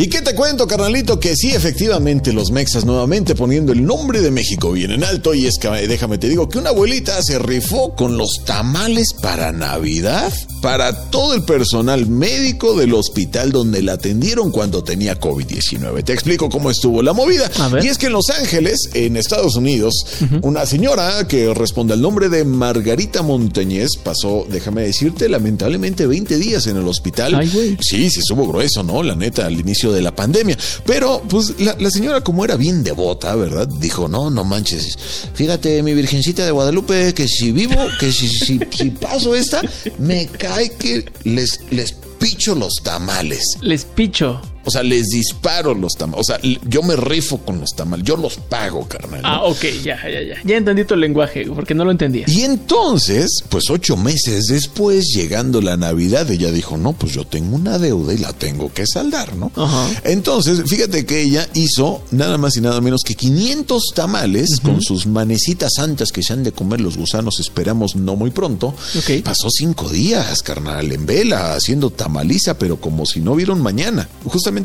¿Y 0.02 0.08
qué 0.08 0.24
te 0.24 0.34
cuento, 0.34 0.66
carnalito? 0.66 1.20
Que 1.20 1.36
sí, 1.36 1.52
efectivamente, 1.52 2.34
los 2.34 2.50
mexas 2.50 2.86
nuevamente 2.86 3.36
poniendo 3.36 3.72
el 3.72 3.86
nombre 3.86 4.20
de 4.22 4.32
México 4.32 4.72
bien 4.72 4.90
en 4.90 5.04
alto. 5.04 5.36
Y 5.36 5.46
es 5.46 5.60
que 5.60 5.68
eh, 5.68 5.88
déjame 5.88 6.18
te 6.18 6.28
digo 6.28 6.50
que 6.50 6.58
una 6.58 6.72
abuelita 6.72 7.22
se 7.22 7.38
rifó 7.38 7.94
con 7.96 8.18
los 8.18 8.42
tamales 8.44 9.10
para 9.22 9.52
Navidad 9.52 10.34
para 10.62 11.10
todo 11.10 11.34
el 11.34 11.44
personal 11.44 12.08
médico 12.08 12.76
del 12.76 12.94
hospital 12.94 13.52
donde 13.52 13.82
la 13.82 13.94
atendieron 13.94 14.52
cuando 14.52 14.84
tenía 14.84 15.20
COVID-19. 15.20 16.04
Te 16.04 16.14
explico 16.14 16.50
cómo 16.50 16.70
estuvo 16.70 17.02
la 17.02 17.14
movida. 17.14 17.50
Y 17.82 17.88
es 17.88 17.98
que 17.98 18.08
en 18.08 18.14
Los 18.14 18.30
Ángeles, 18.30 18.90
en 18.94 19.18
Estados 19.18 19.56
Unidos, 19.56 19.94
una 20.42 20.66
señora 20.66 21.28
que 21.28 21.54
responde 21.54 21.94
al 21.94 22.02
nombre 22.02 22.30
de 22.30 22.46
Margarita 22.46 23.24
Montañez 23.24 23.90
pasó, 24.04 24.46
déjame 24.50 24.84
decirte, 24.84 25.28
lamentablemente 25.28 26.06
20 26.06 26.38
días 26.38 26.68
en 26.68 26.78
el 26.78 26.88
hospital. 26.88 27.36
Ay, 27.36 27.50
güey. 27.52 27.78
Sí, 27.82 28.10
sí 28.10 28.20
estuvo 28.20 28.48
grueso, 28.48 28.84
¿no? 28.84 29.02
La 29.04 29.16
neta, 29.16 29.48
al 29.48 29.60
inicio 29.60 29.91
de 29.92 30.02
la 30.02 30.16
pandemia. 30.16 30.58
Pero, 30.86 31.22
pues, 31.28 31.60
la, 31.60 31.76
la 31.80 31.90
señora, 31.90 32.22
como 32.22 32.46
era 32.46 32.56
bien 32.56 32.84
devota, 32.84 33.36
¿verdad? 33.36 33.68
Dijo, 33.68 34.08
no, 34.08 34.30
no 34.30 34.44
manches. 34.44 34.98
Fíjate, 35.34 35.84
mi 35.84 35.94
virgencita 35.94 36.46
de 36.46 36.52
Guadalupe, 36.52 37.14
que 37.14 37.28
si 37.28 37.52
vivo, 37.52 37.76
que 38.00 38.12
si, 38.12 38.28
si, 38.28 38.60
si 38.72 38.90
paso 38.92 39.36
esta, 39.36 39.62
me 39.98 40.28
cae 40.28 40.72
que 40.72 41.06
les, 41.24 41.60
les 41.72 41.94
picho 42.20 42.56
los 42.56 42.76
tamales. 42.84 43.44
Les 43.62 43.84
picho. 43.84 44.40
O 44.66 44.72
sea, 44.72 44.84
les 44.84 45.08
disparo 45.08 45.74
los 45.74 45.94
tamales. 45.94 46.22
O 46.22 46.24
sea, 46.24 46.40
yo 46.68 46.84
me 46.84 46.96
rifo 46.96 47.40
con 47.40 47.60
los 47.60 47.72
tamales. 47.76 48.06
Yo 48.06 48.18
los 48.18 48.36
pago, 48.36 48.88
carnal. 48.88 49.22
¿no? 49.22 49.28
Ah, 49.28 49.44
ok, 49.44 49.64
ya, 49.84 50.00
ya, 50.10 50.22
ya. 50.22 50.36
Ya 50.44 50.58
entendí 50.58 50.84
tu 50.86 50.96
lenguaje, 50.96 51.46
porque 51.54 51.74
no 51.74 51.86
lo 51.86 51.92
entendía. 51.92 52.26
Y 52.28 52.42
entonces, 52.42 53.44
pues 53.50 53.70
ocho 53.70 53.98
meses 53.98 54.46
después, 54.46 55.08
llegando 55.16 55.62
la 55.62 55.78
Navidad, 55.78 56.30
ella 56.30 56.52
dijo, 56.52 56.78
no, 56.78 56.94
pues 56.94 57.14
yo 57.14 57.26
tengo 57.26 57.56
una 57.56 57.78
deuda 57.80 58.14
y 58.14 58.18
la 58.18 58.34
tengo 58.34 58.72
que 58.74 58.86
saldar, 58.86 59.36
¿no? 59.36 59.52
Ajá. 59.56 59.90
Entonces, 60.04 60.62
fíjate 60.68 61.06
que 61.06 61.22
ella 61.22 61.48
hizo 61.54 62.04
nada 62.12 62.38
más 62.38 62.56
y 62.58 62.62
nada 62.62 62.82
menos 62.82 63.02
que 63.06 63.16
500 63.16 63.84
tamales 63.96 64.60
con 64.62 64.82
sus 64.82 65.08
manecitas 65.08 65.74
santas 65.76 66.12
que 66.12 66.24
se 66.24 66.34
han 66.34 66.44
de 66.44 66.52
comer 66.52 66.82
los 66.82 66.98
gusanos, 66.98 67.40
esperamos 67.40 67.96
no 67.96 68.16
muy 68.16 68.32
pronto. 68.32 68.76
Ok. 68.98 69.24
Pasó 69.24 69.50
cinco 69.50 69.90
días, 69.90 70.42
carnal, 70.42 70.92
en 70.92 71.06
vela, 71.06 71.54
haciendo 71.54 71.90
tamaliza, 71.90 72.58
pero 72.58 72.78
como 72.80 73.06
si 73.06 73.20
no 73.20 73.36
vieron 73.36 73.62
mañana. 73.62 74.08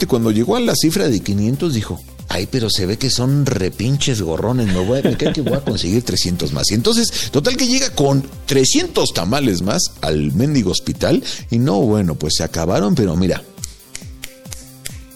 Cuando 0.07 0.31
llegó 0.31 0.57
a 0.57 0.61
la 0.61 0.75
cifra 0.75 1.09
de 1.09 1.21
500, 1.21 1.75
dijo... 1.75 2.01
Ay, 2.29 2.49
pero 2.51 2.69
se 2.69 2.87
ve 2.87 2.99
que 2.99 3.09
son 3.09 3.47
repinches 3.47 4.21
gorrones. 4.21 4.67
Me 4.67 4.85
voy 4.85 5.01
que 5.17 5.41
voy 5.43 5.55
a 5.55 5.61
conseguir 5.61 6.03
300 6.03 6.53
más. 6.53 6.71
Y 6.73 6.75
entonces, 6.75 7.31
total 7.31 7.57
que 7.57 7.69
llega 7.69 7.91
con 7.91 8.25
300 8.47 9.15
tamales 9.15 9.63
más 9.63 9.81
al 10.01 10.33
mendigo 10.33 10.73
hospital. 10.73 11.23
Y 11.51 11.59
no, 11.59 11.81
bueno, 11.81 12.17
pues 12.17 12.35
se 12.37 12.43
acabaron, 12.43 12.97
pero 12.97 13.17
mira. 13.17 13.43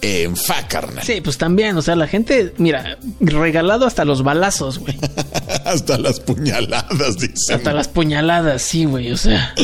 En 0.03 0.35
fa, 0.35 0.67
carnal. 0.67 1.05
Sí, 1.05 1.21
pues 1.21 1.37
también, 1.37 1.77
o 1.77 1.83
sea, 1.83 1.95
la 1.95 2.07
gente, 2.07 2.55
mira, 2.57 2.99
regalado 3.21 3.85
hasta 3.87 4.05
los 4.05 4.23
balazos, 4.23 4.79
güey. 4.79 4.97
Hasta 5.65 5.99
las 5.99 6.21
puñaladas, 6.21 7.19
dice. 7.19 7.55
Hasta 7.55 7.73
las 7.73 7.87
puñaladas, 7.87 8.63
sí, 8.63 8.87
güey, 8.87 9.13
o 9.13 9.17
sea. 9.17 9.55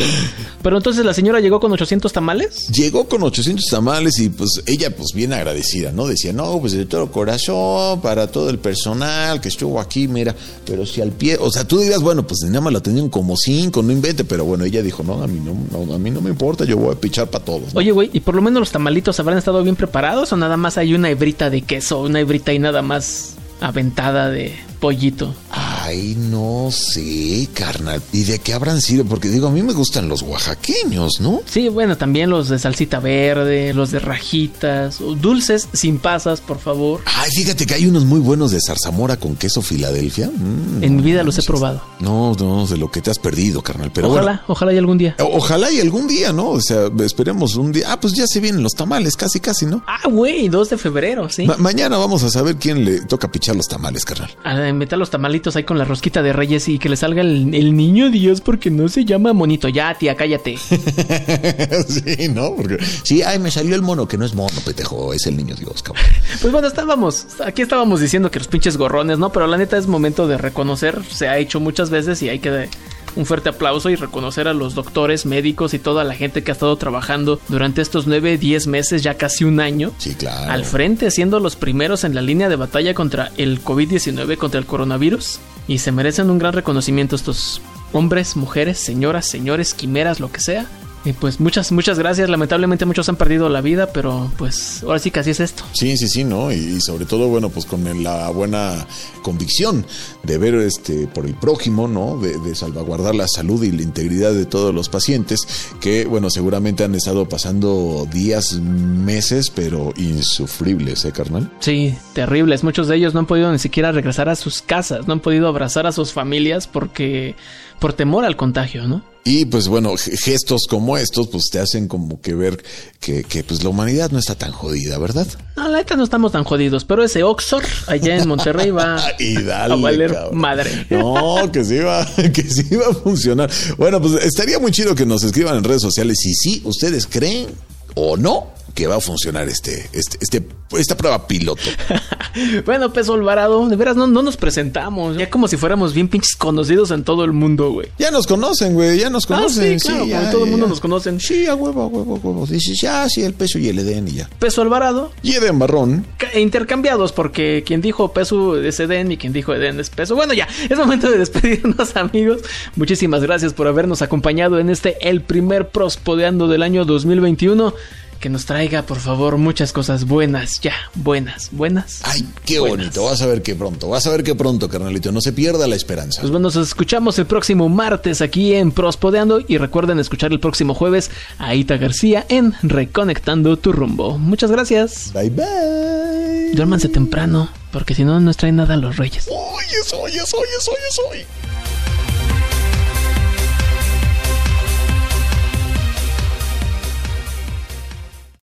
Pero 0.62 0.76
entonces 0.76 1.04
la 1.04 1.14
señora 1.14 1.40
llegó 1.40 1.58
con 1.58 1.72
800 1.72 2.12
tamales. 2.12 2.68
Llegó 2.68 3.08
con 3.08 3.22
800 3.22 3.64
tamales 3.66 4.18
y 4.18 4.28
pues 4.28 4.62
ella 4.66 4.94
pues 4.94 5.12
bien 5.14 5.32
agradecida, 5.32 5.92
¿no? 5.92 6.06
Decía, 6.06 6.32
no, 6.32 6.60
pues 6.60 6.74
de 6.74 6.84
todo 6.84 7.10
corazón, 7.10 8.00
para 8.00 8.26
todo 8.26 8.50
el 8.50 8.58
personal 8.58 9.40
que 9.40 9.48
estuvo 9.48 9.80
aquí, 9.80 10.06
mira, 10.06 10.34
pero 10.64 10.84
si 10.84 11.00
al 11.00 11.12
pie, 11.12 11.38
o 11.40 11.50
sea, 11.50 11.66
tú 11.66 11.78
dirás, 11.78 12.00
bueno, 12.00 12.26
pues 12.26 12.40
nada 12.46 12.60
más 12.60 12.72
la 12.72 12.80
tenían 12.80 13.08
como 13.08 13.36
cinco, 13.36 13.82
no 13.82 13.92
invente, 13.92 14.24
pero 14.24 14.44
bueno, 14.44 14.64
ella 14.64 14.82
dijo, 14.82 15.02
no, 15.02 15.22
a 15.22 15.26
mí 15.26 15.40
no, 15.40 15.84
no, 15.86 15.94
a 15.94 15.98
mí 15.98 16.10
no 16.10 16.20
me 16.20 16.30
importa, 16.30 16.64
yo 16.64 16.76
voy 16.76 16.94
a 16.94 17.00
pichar 17.00 17.28
para 17.28 17.44
todos. 17.44 17.72
¿no? 17.72 17.78
Oye, 17.78 17.92
güey, 17.92 18.10
¿y 18.12 18.20
por 18.20 18.34
lo 18.34 18.42
menos 18.42 18.60
los 18.60 18.70
tamalitos 18.70 19.18
habrán 19.18 19.38
estado 19.38 19.62
bien 19.62 19.76
preparados 19.76 20.25
o 20.32 20.36
nada 20.36 20.56
más 20.56 20.78
hay 20.78 20.94
una 20.94 21.10
hebrita 21.10 21.50
de 21.50 21.62
queso, 21.62 22.00
una 22.00 22.20
hebrita 22.20 22.52
y 22.52 22.58
nada 22.58 22.82
más 22.82 23.36
aventada 23.60 24.30
de 24.30 24.54
pollito? 24.78 25.34
Ay, 25.50 26.14
no 26.18 26.68
sé, 26.70 27.48
carnal. 27.54 28.02
¿Y 28.12 28.24
de 28.24 28.38
qué 28.40 28.52
habrán 28.54 28.80
sido? 28.80 29.04
Porque 29.04 29.28
digo, 29.28 29.48
a 29.48 29.50
mí 29.50 29.62
me 29.62 29.72
gustan 29.72 30.08
los 30.08 30.22
oaxaqueños, 30.22 31.20
¿no? 31.20 31.40
Sí, 31.46 31.68
bueno, 31.68 31.96
también 31.96 32.30
los 32.30 32.48
de 32.48 32.58
salsita 32.58 33.00
verde, 33.00 33.72
los 33.74 33.90
de 33.90 33.98
rajitas, 34.00 34.98
dulces 35.20 35.68
sin 35.72 35.98
pasas, 35.98 36.40
por 36.40 36.58
favor. 36.58 37.00
Ay, 37.06 37.30
fíjate 37.34 37.66
que 37.66 37.74
hay 37.74 37.86
unos 37.86 38.04
muy 38.04 38.20
buenos 38.20 38.50
de 38.50 38.58
zarzamora 38.64 39.16
con 39.16 39.36
queso 39.36 39.62
Filadelfia. 39.62 40.28
Mm, 40.28 40.82
En 40.82 40.96
mi 40.96 41.02
vida 41.02 41.18
no, 41.20 41.24
los 41.26 41.38
he 41.38 41.42
probado. 41.42 41.82
No, 42.00 42.34
no, 42.38 42.66
de 42.66 42.76
lo 42.76 42.90
que 42.90 43.00
te 43.00 43.10
has 43.10 43.18
perdido, 43.18 43.62
carnal. 43.62 43.90
Pero 43.92 44.08
ojalá, 44.10 44.22
bueno. 44.32 44.40
ojalá 44.48 44.72
y 44.72 44.78
algún 44.78 44.98
día. 44.98 45.16
Ojalá 45.20 45.70
y 45.70 45.80
algún 45.80 46.06
día, 46.06 46.32
¿no? 46.32 46.50
O 46.50 46.60
sea, 46.60 46.88
esperemos 47.04 47.56
un 47.56 47.72
día. 47.72 47.92
Ah, 47.92 48.00
pues 48.00 48.14
ya 48.14 48.26
se 48.26 48.40
vienen 48.40 48.62
los 48.62 48.72
tamales, 48.74 49.16
casi, 49.16 49.40
casi, 49.40 49.66
¿no? 49.66 49.82
Ah, 49.86 50.08
güey, 50.08 50.48
2 50.48 50.70
de 50.70 50.78
febrero, 50.78 51.28
sí. 51.28 51.46
Ma- 51.46 51.56
mañana 51.58 51.96
vamos 51.96 52.22
a 52.22 52.30
saber 52.30 52.56
quién 52.56 52.84
le 52.84 53.00
toca 53.02 53.30
pichar 53.30 53.56
los 53.56 53.66
tamales, 53.68 54.04
carnal. 54.04 54.30
A 54.44 54.54
meter 54.72 54.98
los 54.98 55.10
tamalitos 55.10 55.56
ahí 55.56 55.64
con 55.64 55.78
la 55.78 55.84
rosquita 55.84 56.22
de 56.22 56.32
Reyes 56.32 56.68
y 56.68 56.78
que 56.78 56.88
le 56.88 56.96
salga 56.96 57.22
el, 57.22 57.54
el 57.54 57.76
niño 57.76 58.10
Dios 58.10 58.40
porque 58.40 58.70
no 58.70 58.88
se 58.88 59.04
llama 59.04 59.32
monito. 59.32 59.68
Ya, 59.68 59.94
tía, 59.94 60.14
cállate. 60.14 60.56
sí, 61.88 62.28
¿no? 62.28 62.54
Porque 62.54 62.78
sí, 63.02 63.22
ay, 63.22 63.38
me 63.38 63.50
salió 63.50 63.74
el 63.74 63.82
mono, 63.82 64.06
que 64.08 64.18
no 64.18 64.24
es 64.24 64.34
mono, 64.34 64.60
petejo, 64.64 65.12
es 65.12 65.26
el 65.26 65.36
niño 65.36 65.54
Dios, 65.54 65.82
cabrón. 65.82 66.04
Pues 66.40 66.52
bueno, 66.52 66.68
estábamos, 66.68 67.26
aquí 67.44 67.62
estábamos 67.62 68.00
diciendo 68.00 68.30
que 68.30 68.38
los 68.38 68.48
pinches 68.48 68.76
gorrones, 68.76 69.18
¿no? 69.18 69.32
Pero 69.32 69.46
la 69.46 69.56
neta 69.56 69.76
es 69.76 69.86
momento 69.86 70.28
de 70.28 70.38
reconocer, 70.38 71.02
se 71.10 71.28
ha 71.28 71.38
hecho 71.38 71.60
muchas 71.60 71.90
veces 71.90 72.22
y 72.22 72.28
hay 72.28 72.38
que 72.38 72.68
un 73.16 73.26
fuerte 73.26 73.48
aplauso 73.48 73.90
y 73.90 73.96
reconocer 73.96 74.46
a 74.46 74.54
los 74.54 74.74
doctores, 74.74 75.26
médicos 75.26 75.74
y 75.74 75.78
toda 75.78 76.04
la 76.04 76.14
gente 76.14 76.44
que 76.44 76.50
ha 76.50 76.54
estado 76.54 76.76
trabajando 76.76 77.40
durante 77.48 77.82
estos 77.82 78.06
9, 78.06 78.38
10 78.38 78.66
meses, 78.66 79.02
ya 79.02 79.14
casi 79.14 79.44
un 79.44 79.60
año. 79.60 79.92
Sí, 79.98 80.14
claro. 80.14 80.52
Al 80.52 80.64
frente, 80.64 81.10
siendo 81.10 81.40
los 81.40 81.56
primeros 81.56 82.04
en 82.04 82.14
la 82.14 82.22
línea 82.22 82.48
de 82.48 82.56
batalla 82.56 82.94
contra 82.94 83.32
el 83.36 83.62
COVID-19, 83.64 84.36
contra 84.36 84.60
el 84.60 84.66
coronavirus. 84.66 85.40
Y 85.68 85.78
se 85.78 85.90
merecen 85.90 86.30
un 86.30 86.38
gran 86.38 86.52
reconocimiento 86.52 87.16
estos 87.16 87.60
hombres, 87.92 88.36
mujeres, 88.36 88.78
señoras, 88.78 89.26
señores, 89.26 89.74
quimeras, 89.74 90.20
lo 90.20 90.30
que 90.30 90.40
sea. 90.40 90.66
Y 91.06 91.12
pues 91.12 91.38
muchas, 91.38 91.70
muchas 91.70 92.00
gracias. 92.00 92.28
Lamentablemente 92.28 92.84
muchos 92.84 93.08
han 93.08 93.14
perdido 93.14 93.48
la 93.48 93.60
vida, 93.60 93.92
pero 93.92 94.28
pues 94.36 94.82
ahora 94.82 94.98
sí 94.98 95.12
que 95.12 95.20
así 95.20 95.30
es 95.30 95.38
esto. 95.38 95.62
Sí, 95.72 95.96
sí, 95.96 96.08
sí, 96.08 96.24
¿no? 96.24 96.50
Y, 96.50 96.80
sobre 96.80 97.06
todo, 97.06 97.28
bueno, 97.28 97.48
pues 97.48 97.64
con 97.64 98.02
la 98.02 98.28
buena 98.30 98.84
convicción 99.22 99.86
de 100.24 100.36
ver 100.36 100.56
este 100.56 101.06
por 101.06 101.24
el 101.26 101.34
prójimo, 101.34 101.86
¿no? 101.86 102.18
De, 102.18 102.36
de, 102.40 102.56
salvaguardar 102.56 103.14
la 103.14 103.28
salud 103.28 103.62
y 103.62 103.70
la 103.70 103.82
integridad 103.82 104.32
de 104.32 104.46
todos 104.46 104.74
los 104.74 104.88
pacientes 104.88 105.46
que, 105.80 106.06
bueno, 106.06 106.28
seguramente 106.28 106.82
han 106.82 106.96
estado 106.96 107.28
pasando 107.28 108.08
días, 108.12 108.54
meses, 108.54 109.50
pero 109.50 109.94
insufribles, 109.96 111.04
¿eh, 111.04 111.12
carnal? 111.12 111.52
Sí, 111.60 111.94
terribles. 112.14 112.64
Muchos 112.64 112.88
de 112.88 112.96
ellos 112.96 113.14
no 113.14 113.20
han 113.20 113.26
podido 113.26 113.52
ni 113.52 113.60
siquiera 113.60 113.92
regresar 113.92 114.28
a 114.28 114.34
sus 114.34 114.60
casas, 114.60 115.06
no 115.06 115.12
han 115.12 115.20
podido 115.20 115.46
abrazar 115.46 115.86
a 115.86 115.92
sus 115.92 116.12
familias 116.12 116.66
porque 116.66 117.36
por 117.78 117.92
temor 117.92 118.24
al 118.24 118.34
contagio, 118.34 118.88
¿no? 118.88 119.04
Y 119.26 119.44
pues 119.44 119.66
bueno, 119.66 119.94
gestos 119.96 120.62
como 120.70 120.96
estos 120.96 121.26
pues 121.26 121.46
te 121.50 121.58
hacen 121.58 121.88
como 121.88 122.20
que 122.20 122.32
ver 122.32 122.62
que, 123.00 123.24
que 123.24 123.42
pues 123.42 123.64
la 123.64 123.70
humanidad 123.70 124.12
no 124.12 124.20
está 124.20 124.36
tan 124.36 124.52
jodida, 124.52 124.98
¿verdad? 124.98 125.26
No, 125.56 125.68
la 125.68 125.78
neta 125.78 125.96
no 125.96 126.04
estamos 126.04 126.30
tan 126.30 126.44
jodidos, 126.44 126.84
pero 126.84 127.02
ese 127.02 127.24
Oxford 127.24 127.64
allá 127.88 128.16
en 128.16 128.28
Monterrey 128.28 128.70
va 128.70 129.02
y 129.18 129.42
dale, 129.42 129.74
a 129.74 129.76
valer 129.76 130.12
cabrón. 130.12 130.38
madre. 130.38 130.86
No, 130.90 131.50
que 131.50 131.64
sí 131.64 131.78
va, 131.78 132.06
que 132.32 132.42
sí 132.44 132.76
va 132.76 132.86
a 132.86 132.94
funcionar. 132.94 133.50
Bueno, 133.76 134.00
pues 134.00 134.24
estaría 134.24 134.60
muy 134.60 134.70
chido 134.70 134.94
que 134.94 135.04
nos 135.04 135.24
escriban 135.24 135.56
en 135.56 135.64
redes 135.64 135.82
sociales 135.82 136.18
si 136.20 136.32
sí 136.32 136.62
ustedes 136.64 137.08
creen 137.08 137.48
o 137.96 138.16
no 138.16 138.54
que 138.74 138.86
va 138.86 138.96
a 138.96 139.00
funcionar 139.00 139.48
este, 139.48 139.88
este, 139.94 140.18
este, 140.20 140.46
esta 140.78 140.98
prueba 140.98 141.26
piloto. 141.26 141.62
bueno, 142.66 142.92
Peso 142.92 143.14
Alvarado, 143.14 143.68
de 143.70 143.76
veras 143.76 143.96
no, 143.96 144.06
no 144.06 144.22
nos 144.22 144.36
presentamos. 144.36 145.16
Ya 145.16 145.30
como 145.30 145.48
si 145.48 145.56
fuéramos 145.56 145.94
bien 145.94 146.08
pinches 146.08 146.36
conocidos 146.36 146.90
en 146.90 147.02
todo 147.02 147.24
el 147.24 147.32
mundo, 147.32 147.70
güey. 147.72 147.88
Ya 147.98 148.10
nos 148.10 148.26
conocen, 148.26 148.74
güey, 148.74 148.98
ya 148.98 149.08
nos 149.08 149.24
conocen. 149.24 149.76
Ah, 149.76 149.78
sí, 149.78 149.86
claro, 149.86 150.04
sí, 150.04 150.10
como 150.10 150.22
ya, 150.24 150.30
todo 150.30 150.44
el 150.44 150.50
mundo 150.50 150.66
ya. 150.66 150.70
nos 150.70 150.80
conocen. 150.80 151.20
Sí, 151.20 151.46
a 151.46 151.54
huevo, 151.54 151.80
a 151.82 151.86
huevo, 151.86 152.16
a 152.16 152.18
huevo. 152.18 152.46
Dices, 152.46 152.78
ya, 152.82 153.08
sí, 153.08 153.22
el 153.22 153.32
peso 153.32 153.58
y 153.58 153.68
el 153.70 153.78
Edén 153.78 154.08
y 154.08 154.12
ya. 154.12 154.28
Peso 154.38 154.60
Alvarado, 154.60 155.10
Y 155.22 155.32
Edén 155.32 155.58
Barrón. 155.58 156.04
ca- 156.18 156.38
intercambiados, 156.38 157.12
porque 157.12 157.62
quien 157.66 157.80
dijo 157.80 158.12
peso 158.12 158.60
es 158.60 158.78
Eden 158.78 159.10
y 159.10 159.16
quien 159.16 159.32
dijo 159.32 159.54
Eden 159.54 159.80
es 159.80 159.88
peso. 159.88 160.14
Bueno, 160.16 160.34
ya, 160.34 160.46
es 160.68 160.76
momento 160.76 161.10
de 161.10 161.16
despedirnos, 161.16 161.96
amigos. 161.96 162.42
Muchísimas 162.74 163.22
gracias 163.22 163.54
por 163.54 163.66
habernos 163.68 164.02
acompañado 164.02 164.58
en 164.58 164.68
este, 164.68 164.96
el 165.08 165.22
primer 165.22 165.68
prospodeando 165.70 166.46
del 166.46 166.62
año 166.62 166.84
2021. 166.84 167.72
Que 168.20 168.28
nos 168.30 168.46
traiga, 168.46 168.82
por 168.82 168.98
favor, 168.98 169.36
muchas 169.36 169.72
cosas 169.72 170.04
buenas, 170.06 170.60
ya, 170.60 170.72
buenas, 170.94 171.50
buenas. 171.52 172.00
Ay, 172.02 172.26
qué 172.44 172.58
Buenas. 172.58 172.78
bonito. 172.78 173.04
Vas 173.04 173.20
a 173.22 173.26
ver 173.26 173.42
que 173.42 173.54
pronto, 173.54 173.88
vas 173.88 174.06
a 174.06 174.10
ver 174.10 174.22
que 174.24 174.34
pronto, 174.34 174.68
carnalito. 174.68 175.12
No 175.12 175.20
se 175.20 175.32
pierda 175.32 175.66
la 175.68 175.76
esperanza. 175.76 176.20
Pues 176.22 176.30
bueno, 176.30 176.44
nos 176.48 176.56
escuchamos 176.56 177.18
el 177.18 177.26
próximo 177.26 177.68
martes 177.68 178.22
aquí 178.22 178.54
en 178.54 178.72
Prospodeando 178.72 179.40
y 179.46 179.58
recuerden 179.58 179.98
escuchar 179.98 180.32
el 180.32 180.40
próximo 180.40 180.74
jueves 180.74 181.10
a 181.38 181.54
Ita 181.54 181.76
García 181.76 182.24
en 182.28 182.54
Reconectando 182.62 183.56
tu 183.58 183.72
rumbo. 183.72 184.18
Muchas 184.18 184.50
gracias. 184.50 185.12
Bye, 185.12 185.30
bye. 185.30 186.52
Duérmanse 186.54 186.88
temprano, 186.88 187.48
porque 187.70 187.94
si 187.94 188.04
no, 188.04 188.14
no 188.14 188.20
nos 188.20 188.36
traen 188.38 188.56
nada 188.56 188.74
a 188.74 188.76
los 188.78 188.96
reyes. 188.96 189.28
Oye, 189.30 189.76
soy, 189.84 190.12
soy, 190.12 190.48
soy, 190.60 190.74
soy. 190.90 191.85